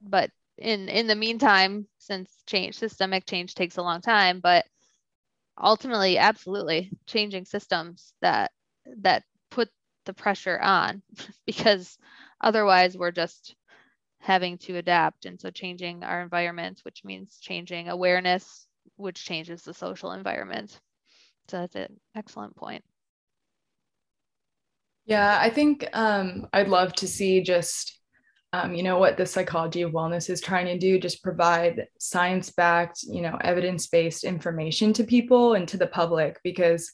[0.00, 4.66] but in in the meantime, since change, systemic change takes a long time, but
[5.60, 8.52] ultimately, absolutely changing systems that
[8.98, 9.68] that put
[10.04, 11.02] the pressure on
[11.46, 11.98] because
[12.40, 13.54] otherwise we're just
[14.18, 15.26] having to adapt.
[15.26, 20.80] And so changing our environment which means changing awareness which changes the social environment.
[21.48, 22.84] So that's an excellent point.
[25.06, 28.00] Yeah, I think um, I'd love to see just,
[28.56, 32.50] um, you know, what the psychology of wellness is trying to do, just provide science
[32.50, 36.92] backed, you know, evidence based information to people and to the public because,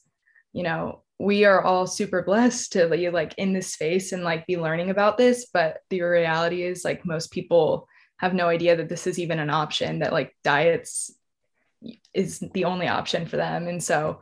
[0.53, 4.47] you know, we are all super blessed to be like in this space and like
[4.47, 5.47] be learning about this.
[5.53, 7.87] But the reality is, like, most people
[8.17, 11.13] have no idea that this is even an option, that like diets
[12.13, 13.69] is the only option for them.
[13.69, 14.21] And so,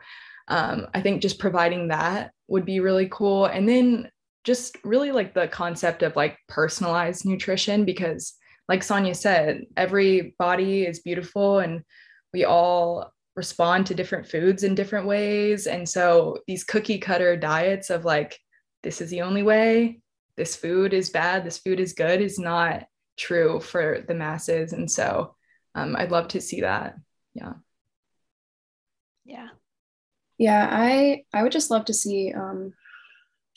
[0.48, 3.46] um, I think just providing that would be really cool.
[3.46, 4.10] And then
[4.44, 8.34] just really like the concept of like personalized nutrition, because
[8.68, 11.82] like Sonia said, every body is beautiful and
[12.32, 15.66] we all respond to different foods in different ways.
[15.66, 18.38] And so these cookie cutter diets of like,
[18.82, 20.00] this is the only way,
[20.36, 22.84] this food is bad, this food is good is not
[23.16, 24.72] true for the masses.
[24.72, 25.34] And so
[25.74, 26.96] um, I'd love to see that.
[27.34, 27.54] Yeah.
[29.24, 29.48] yeah
[30.38, 32.72] Yeah, I I would just love to see um,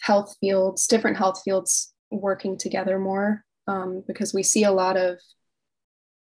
[0.03, 5.17] health fields, different health fields working together more um, because we see a lot of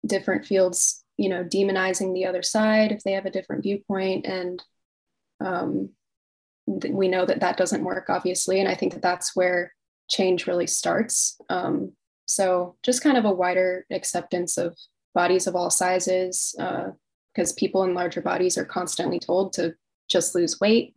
[0.05, 4.61] different fields, you know, demonizing the other side if they have a different viewpoint, and
[5.39, 5.89] um,
[6.81, 9.73] th- we know that that doesn't work, obviously, and I think that that's where
[10.09, 11.39] change really starts.
[11.49, 11.93] Um,
[12.25, 14.77] so just kind of a wider acceptance of
[15.15, 16.53] bodies of all sizes,
[17.33, 19.75] because people in larger bodies are constantly told to
[20.09, 20.95] just lose weight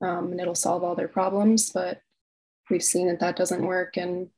[0.00, 1.70] um, and it'll solve all their problems.
[1.70, 2.00] But
[2.70, 3.96] we've seen that that doesn't work.
[3.96, 4.28] And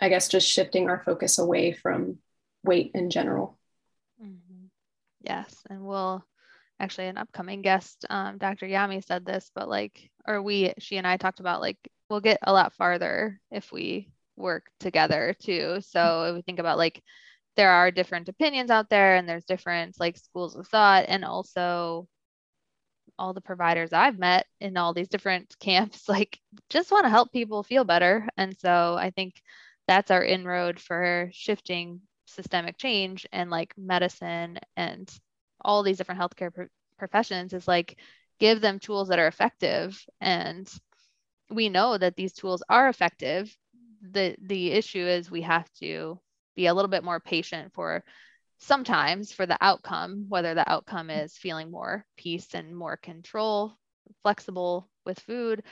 [0.00, 2.18] I guess just shifting our focus away from
[2.64, 3.58] weight in general.
[4.22, 4.70] Mhm.
[5.22, 6.24] Yes, and we'll
[6.78, 8.66] actually an upcoming guest, um, Dr.
[8.66, 11.76] Yami said this, but like, or we, she and I talked about like
[12.08, 15.80] we'll get a lot farther if we work together too.
[15.82, 17.02] So if we think about like
[17.56, 22.08] there are different opinions out there and there's different like schools of thought and also
[23.20, 26.40] all the providers I've met in all these different camps like
[26.70, 28.26] just want to help people feel better.
[28.36, 29.34] And so I think
[29.86, 35.12] that's our inroad for shifting systemic change and like medicine and
[35.60, 36.66] all these different healthcare pro-
[36.98, 37.98] professions is like
[38.38, 40.72] give them tools that are effective and
[41.50, 43.54] we know that these tools are effective
[44.12, 46.18] the the issue is we have to
[46.54, 48.04] be a little bit more patient for
[48.60, 53.76] sometimes for the outcome whether the outcome is feeling more peace and more control
[54.22, 55.62] flexible with food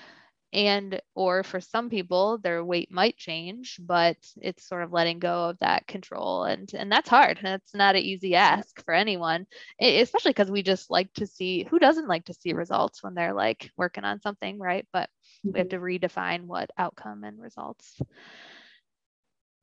[0.53, 5.51] and or for some people their weight might change but it's sort of letting go
[5.51, 6.45] of that control.
[6.45, 7.39] And and that's hard.
[7.43, 9.47] That's not an easy ask for anyone
[9.80, 13.14] e- especially because we just like to see who doesn't like to see results when
[13.14, 14.86] they're like working on something right?
[14.93, 15.11] But
[15.45, 15.99] we have mm-hmm.
[15.99, 18.01] to redefine what outcome and results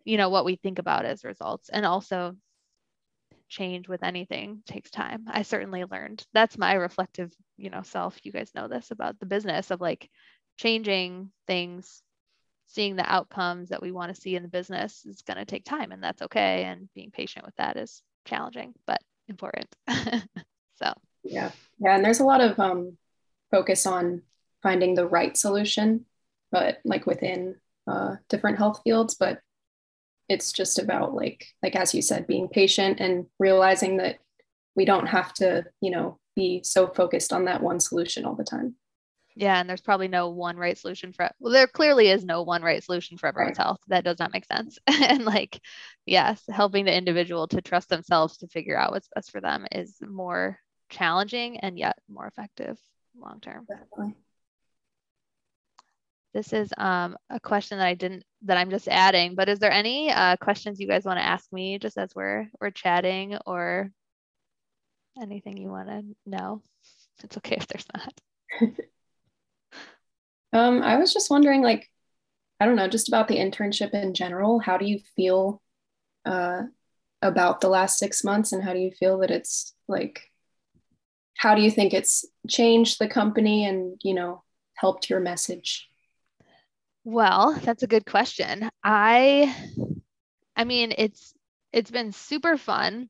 [0.03, 1.69] you know what we think about as results.
[1.69, 2.35] And also
[3.47, 8.31] change with anything takes time i certainly learned that's my reflective you know self you
[8.31, 10.09] guys know this about the business of like
[10.57, 12.01] changing things
[12.67, 15.63] seeing the outcomes that we want to see in the business is going to take
[15.63, 19.67] time and that's okay and being patient with that is challenging but important
[20.75, 20.93] so
[21.25, 21.51] Yeah.
[21.79, 21.95] Yeah.
[21.95, 22.97] And there's a lot of um,
[23.51, 24.21] focus on
[24.61, 26.05] finding the right solution,
[26.51, 27.55] but like within
[27.87, 29.15] uh, different health fields.
[29.15, 29.39] But
[30.29, 34.17] it's just about like, like as you said, being patient and realizing that
[34.75, 38.43] we don't have to, you know, be so focused on that one solution all the
[38.43, 38.75] time.
[39.37, 42.61] yeah and there's probably no one right solution for well there clearly is no one
[42.61, 43.65] right solution for everyone's Right.
[43.65, 45.59] health that does not make sense and like
[46.05, 49.95] yes helping the individual to trust themselves to figure out what's best for them is
[50.01, 50.57] more
[50.89, 52.77] challenging and yet more effective
[53.17, 54.15] long term Definitely.
[56.35, 59.35] This is um, a question that I didn't that I'm just adding.
[59.35, 62.47] But is there any uh, questions you guys want to ask me just as we're
[62.59, 63.89] we're chatting, or
[65.19, 66.61] anything you want to know?
[67.23, 68.75] It's okay if there's not.
[70.53, 71.91] Um, I was just wondering, like,
[72.61, 74.59] I don't know, just about the internship in general.
[74.59, 75.61] How do you feel
[76.23, 76.61] uh,
[77.21, 80.21] about the last six months, and how do you feel that it's like?
[81.35, 84.43] How do you think it's changed the company and you know
[84.75, 85.89] helped your message?
[87.05, 88.69] Well, that's a good question.
[88.83, 89.55] I
[90.55, 91.33] I mean, it's
[91.71, 93.09] it's been super fun.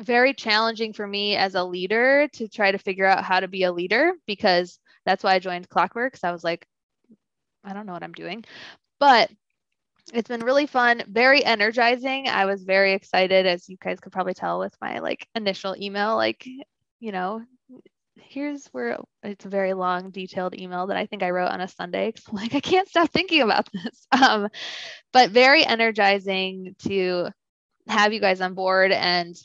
[0.00, 3.64] Very challenging for me as a leader to try to figure out how to be
[3.64, 6.24] a leader because that's why I joined Clockworks.
[6.24, 6.66] I was like,
[7.64, 8.44] I don't know what I'm doing.
[9.00, 9.30] But
[10.12, 12.28] it's been really fun, very energizing.
[12.28, 16.16] I was very excited, as you guys could probably tell with my like initial email,
[16.16, 16.46] like,
[17.00, 17.42] you know,
[18.16, 21.68] here's where it's a very long, detailed email that I think I wrote on a
[21.68, 22.12] Sunday.
[22.12, 24.06] Cause I'm like, I can't stop thinking about this.
[24.12, 24.48] Um,
[25.12, 27.28] but very energizing to
[27.88, 29.36] have you guys on board and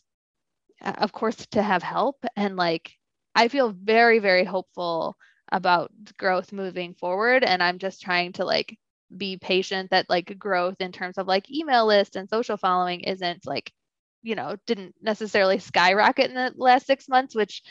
[0.82, 2.93] uh, of course to have help and like
[3.36, 5.15] I feel very, very hopeful
[5.51, 7.43] about growth moving forward.
[7.43, 8.78] And I'm just trying to like
[9.15, 13.45] be patient that like growth in terms of like email list and social following isn't
[13.45, 13.72] like,
[14.24, 17.63] you know, didn't necessarily skyrocket in the last six months, which,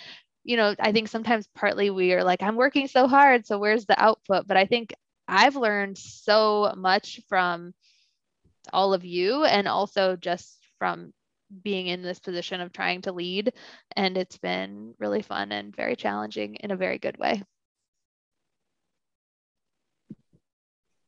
[0.49, 3.47] you know, I think sometimes partly we are like, I'm working so hard.
[3.47, 4.47] So where's the output?
[4.47, 4.95] But I think
[5.29, 7.75] I've learned so much from
[8.73, 11.13] all of you and also just from
[11.63, 13.53] being in this position of trying to lead.
[13.95, 17.43] And it's been really fun and very challenging in a very good way.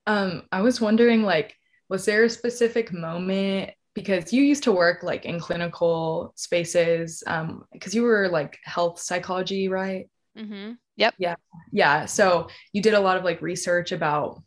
[0.07, 1.57] Um, I was wondering, like,
[1.89, 7.65] was there a specific moment because you used to work like in clinical spaces um
[7.73, 10.09] because you were like health psychology right?
[10.39, 10.73] Mm-hmm.
[10.97, 11.15] yep.
[11.19, 11.35] Yeah.
[11.73, 12.07] Yeah.
[12.07, 14.43] So you did a lot of like research about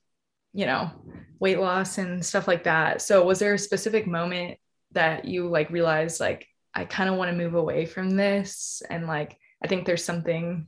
[0.53, 0.91] you know
[1.39, 3.01] weight loss and stuff like that.
[3.01, 4.57] So was there a specific moment
[4.93, 9.07] that you like realized like i kind of want to move away from this and
[9.07, 10.67] like i think there's something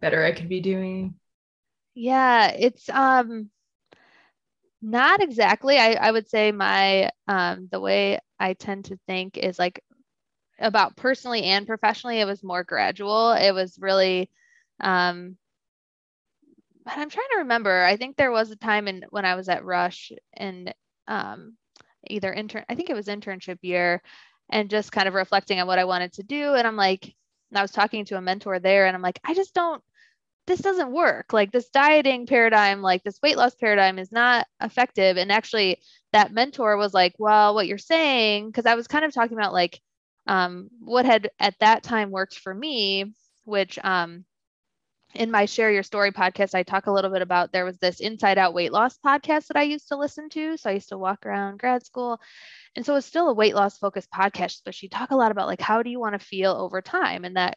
[0.00, 1.14] better i could be doing?
[1.94, 3.50] Yeah it's um
[4.84, 5.78] not exactly.
[5.78, 9.82] I, I would say my um, the way I tend to think is like
[10.58, 13.32] about personally and professionally, it was more gradual.
[13.32, 14.30] It was really
[14.80, 15.36] um
[16.84, 17.82] but I'm trying to remember.
[17.84, 20.74] I think there was a time in when I was at Rush and
[21.08, 21.56] um
[22.08, 24.02] either intern I think it was internship year
[24.50, 26.54] and just kind of reflecting on what I wanted to do.
[26.54, 27.04] And I'm like,
[27.50, 29.82] and I was talking to a mentor there and I'm like, I just don't
[30.46, 31.32] this doesn't work.
[31.32, 35.16] Like this dieting paradigm, like this weight loss paradigm is not effective.
[35.16, 35.80] And actually,
[36.12, 39.52] that mentor was like, well, what you're saying, because I was kind of talking about
[39.52, 39.80] like
[40.26, 43.12] um, what had at that time worked for me,
[43.44, 44.24] which um,
[45.14, 48.00] in my Share Your Story podcast, I talk a little bit about there was this
[48.00, 50.56] Inside Out weight loss podcast that I used to listen to.
[50.56, 52.20] So I used to walk around grad school.
[52.76, 55.46] And so it's still a weight loss focused podcast, but she talked a lot about
[55.46, 57.24] like, how do you want to feel over time?
[57.24, 57.56] And that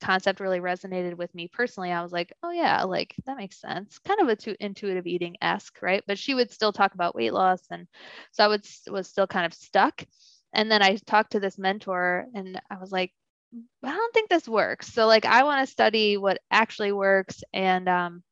[0.00, 1.92] concept really resonated with me personally.
[1.92, 3.98] I was like, oh yeah, like that makes sense.
[4.00, 6.02] Kind of a to intuitive eating esque, right?
[6.06, 7.86] But she would still talk about weight loss, and
[8.32, 10.04] so I would was still kind of stuck.
[10.52, 13.12] And then I talked to this mentor, and I was like,
[13.82, 14.92] I don't think this works.
[14.92, 17.42] So like I want to study what actually works.
[17.52, 18.22] And um,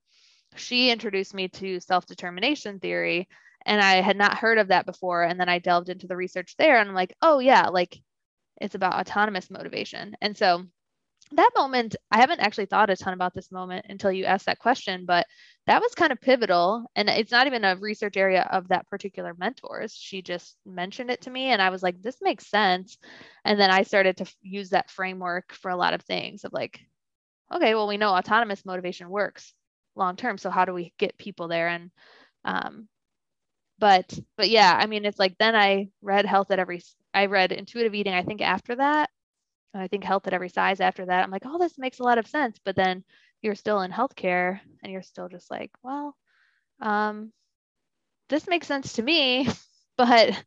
[0.57, 3.29] she introduced me to self determination theory,
[3.67, 5.23] and I had not heard of that before.
[5.23, 8.01] And then I delved into the research there, and I'm like, oh yeah, like
[8.61, 10.15] it's about autonomous motivation.
[10.21, 10.65] And so
[11.37, 14.59] that moment, I haven't actually thought a ton about this moment until you asked that
[14.59, 15.27] question, but
[15.67, 16.85] that was kind of pivotal.
[16.97, 19.95] And it's not even a research area of that particular mentor's.
[19.95, 22.99] She just mentioned it to me, and I was like, this makes sense.
[23.45, 26.81] And then I started to use that framework for a lot of things of like,
[27.55, 29.55] okay, well, we know autonomous motivation works
[29.95, 30.39] long term.
[30.39, 31.69] So how do we get people there?
[31.69, 31.91] And,
[32.45, 32.89] um,
[33.79, 37.53] but, but yeah, I mean, it's like then I read health at every, I read
[37.53, 39.11] intuitive eating, I think after that
[39.75, 41.25] I think health at every size after that.
[41.25, 42.59] I'm like, oh, this makes a lot of sense.
[42.65, 43.05] But then
[43.41, 46.17] you're still in healthcare and you're still just like, well,
[46.81, 47.33] um,
[48.29, 49.49] this makes sense to me,
[49.97, 50.43] but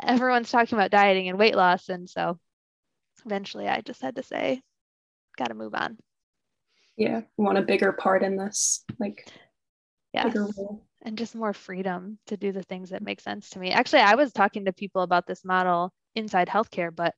[0.00, 1.88] everyone's talking about dieting and weight loss.
[1.88, 2.38] And so
[3.26, 4.62] eventually I just had to say,
[5.36, 5.98] got to move on.
[6.96, 7.22] Yeah.
[7.36, 9.26] Want a bigger part in this, like,
[10.12, 10.30] yeah.
[11.04, 13.72] And just more freedom to do the things that make sense to me.
[13.72, 17.14] Actually, I was talking to people about this model inside healthcare, but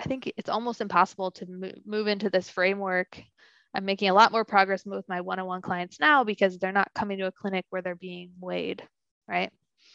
[0.00, 3.22] I think it's almost impossible to move into this framework.
[3.74, 6.72] I'm making a lot more progress with my one on one clients now because they're
[6.72, 8.82] not coming to a clinic where they're being weighed,
[9.28, 9.52] right?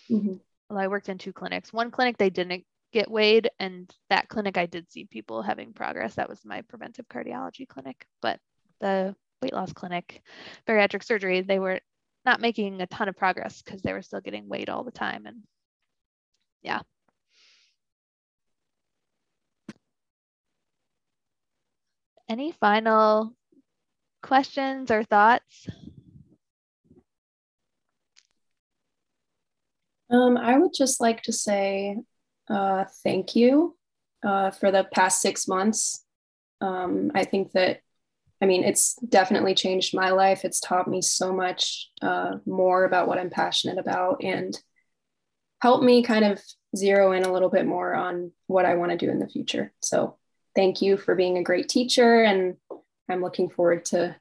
[0.09, 0.35] Mm-hmm.
[0.69, 1.73] Well, I worked in two clinics.
[1.73, 6.15] One clinic, they didn't get weighed, and that clinic, I did see people having progress.
[6.15, 8.05] That was my preventive cardiology clinic.
[8.21, 8.39] But
[8.81, 10.21] the weight loss clinic,
[10.67, 11.79] bariatric surgery, they were
[12.25, 15.25] not making a ton of progress because they were still getting weighed all the time.
[15.25, 15.43] And
[16.61, 16.81] yeah,
[22.29, 23.33] Any final
[24.21, 25.67] questions or thoughts?
[30.11, 31.97] Um, I would just like to say
[32.47, 33.75] uh, thank you
[34.23, 36.05] uh, for the past six months.
[36.61, 37.79] Um, I think that,
[38.43, 40.45] I mean, it's definitely changed my life.
[40.45, 44.55] It's taught me so much uh, more about what I'm passionate about and
[45.63, 46.39] helped me kind of
[46.75, 49.73] zero in a little bit more on what I want to do in the future.
[49.81, 50.18] So
[50.59, 52.21] thank you for being a great teacher.
[52.21, 52.57] And
[53.09, 54.13] I'm looking forward to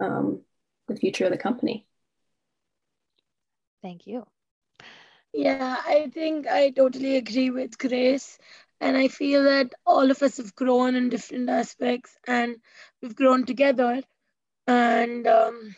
[0.00, 0.40] um,
[0.88, 1.86] the future of the company.
[3.82, 4.26] Thank you.
[5.34, 8.38] Yeah, I think I totally agree with Grace.
[8.80, 12.56] And I feel that all of us have grown in different aspects and
[13.02, 14.02] we've grown together.
[14.66, 15.76] And um,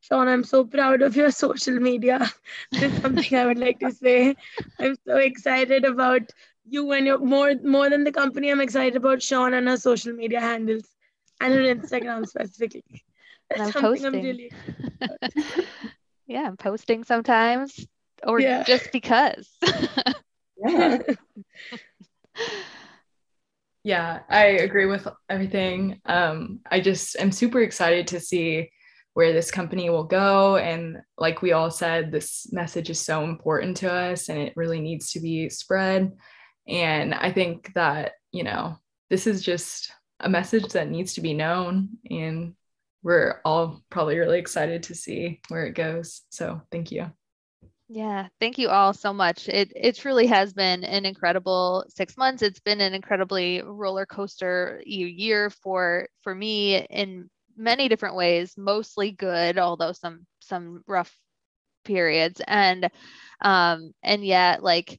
[0.00, 2.30] Shawn, I'm so proud of your social media.
[2.72, 4.36] That's something I would like to say.
[4.78, 6.30] I'm so excited about
[6.66, 8.50] you and your more more than the company.
[8.50, 10.88] I'm excited about Shawn and her social media handles
[11.40, 13.04] and her Instagram specifically.
[13.50, 14.06] That's I'm posting.
[14.06, 14.52] I'm really
[16.26, 17.86] yeah, I'm posting sometimes
[18.26, 18.62] or yeah.
[18.64, 19.48] just because.
[20.56, 20.98] yeah.
[23.84, 26.00] yeah, I agree with everything.
[26.06, 28.70] Um, I just am super excited to see
[29.14, 30.56] where this company will go.
[30.56, 34.80] And like we all said, this message is so important to us and it really
[34.80, 36.12] needs to be spread.
[36.66, 38.78] And I think that, you know,
[39.10, 41.90] this is just a message that needs to be known.
[42.10, 42.54] And
[43.02, 46.22] we're all probably really excited to see where it goes.
[46.30, 47.12] So thank you.
[47.88, 49.46] Yeah, thank you all so much.
[49.46, 52.42] It it truly has been an incredible six months.
[52.42, 59.12] It's been an incredibly roller coaster year for for me in many different ways, mostly
[59.12, 61.14] good, although some some rough
[61.84, 62.40] periods.
[62.46, 62.88] And
[63.42, 64.98] um and yet like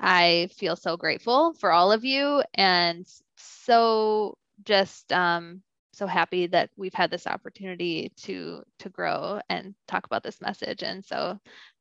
[0.00, 3.06] I feel so grateful for all of you and
[3.36, 5.62] so just um
[5.92, 10.82] so happy that we've had this opportunity to to grow and talk about this message.
[10.82, 11.38] And so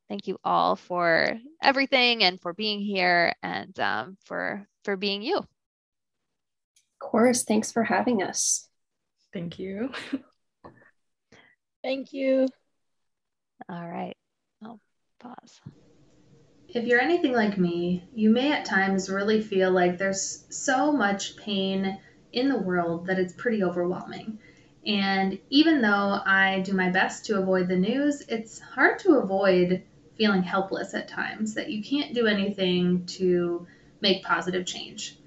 [0.10, 5.38] thank you all for everything and for being here and um, for for being you.
[5.38, 5.48] Of
[7.00, 7.44] course.
[7.44, 8.68] Thanks for having us.
[9.34, 9.92] Thank you.
[11.84, 12.48] Thank you.
[13.70, 14.18] All right.
[14.62, 14.80] I'll
[15.20, 15.62] pause
[16.74, 21.36] if you're anything like me you may at times really feel like there's so much
[21.36, 22.00] pain
[22.34, 24.38] in the world that it's pretty overwhelming
[24.86, 29.84] and even though I do my best to avoid the news, it's hard to avoid
[30.16, 33.68] feeling helpless at times, that you can't do anything to
[34.02, 35.18] make positive change.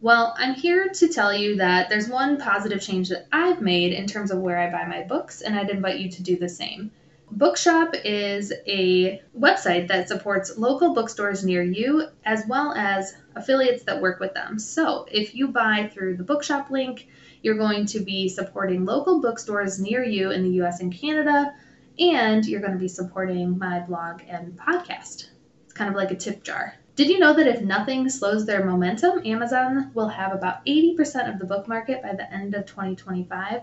[0.00, 4.06] Well, I'm here to tell you that there's one positive change that I've made in
[4.06, 6.90] terms of where I buy my books, and I'd invite you to do the same.
[7.32, 14.02] Bookshop is a website that supports local bookstores near you as well as affiliates that
[14.02, 14.58] work with them.
[14.58, 17.06] So, if you buy through the Bookshop link,
[17.42, 21.54] you're going to be supporting local bookstores near you in the US and Canada
[21.98, 25.28] and you're going to be supporting my blog and podcast.
[25.64, 26.74] It's kind of like a tip jar.
[26.96, 31.38] Did you know that if nothing slows their momentum, Amazon will have about 80% of
[31.38, 33.62] the book market by the end of 2025?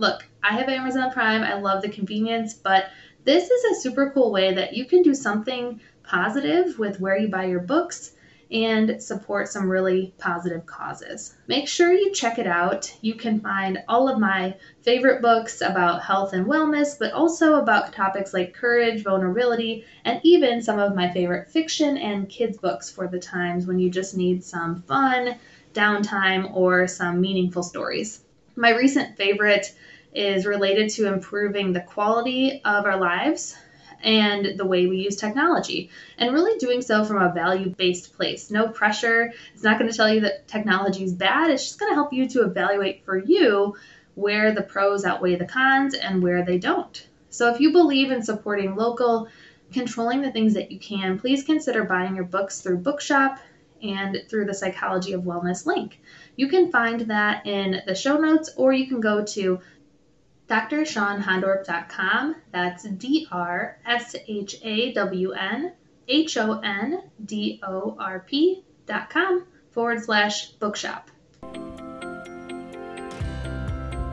[0.00, 1.42] Look, I have Amazon Prime.
[1.42, 2.84] I love the convenience, but
[3.24, 7.26] this is a super cool way that you can do something positive with where you
[7.26, 8.12] buy your books
[8.52, 11.34] and support some really positive causes.
[11.48, 12.96] Make sure you check it out.
[13.00, 17.92] You can find all of my favorite books about health and wellness, but also about
[17.92, 23.08] topics like courage, vulnerability, and even some of my favorite fiction and kids' books for
[23.08, 25.34] the times when you just need some fun,
[25.74, 28.20] downtime, or some meaningful stories.
[28.58, 29.72] My recent favorite
[30.12, 33.54] is related to improving the quality of our lives
[34.02, 38.50] and the way we use technology, and really doing so from a value based place.
[38.50, 39.32] No pressure.
[39.54, 42.12] It's not going to tell you that technology is bad, it's just going to help
[42.12, 43.76] you to evaluate for you
[44.16, 47.06] where the pros outweigh the cons and where they don't.
[47.30, 49.28] So if you believe in supporting local,
[49.72, 53.38] controlling the things that you can, please consider buying your books through Bookshop
[53.80, 56.00] and through the Psychology of Wellness link.
[56.38, 59.58] You can find that in the show notes, or you can go to
[60.48, 62.36] drshawnhondorp.com.
[62.52, 65.72] That's D R S H A W N
[66.06, 71.10] H O N D O R P.com forward slash bookshop.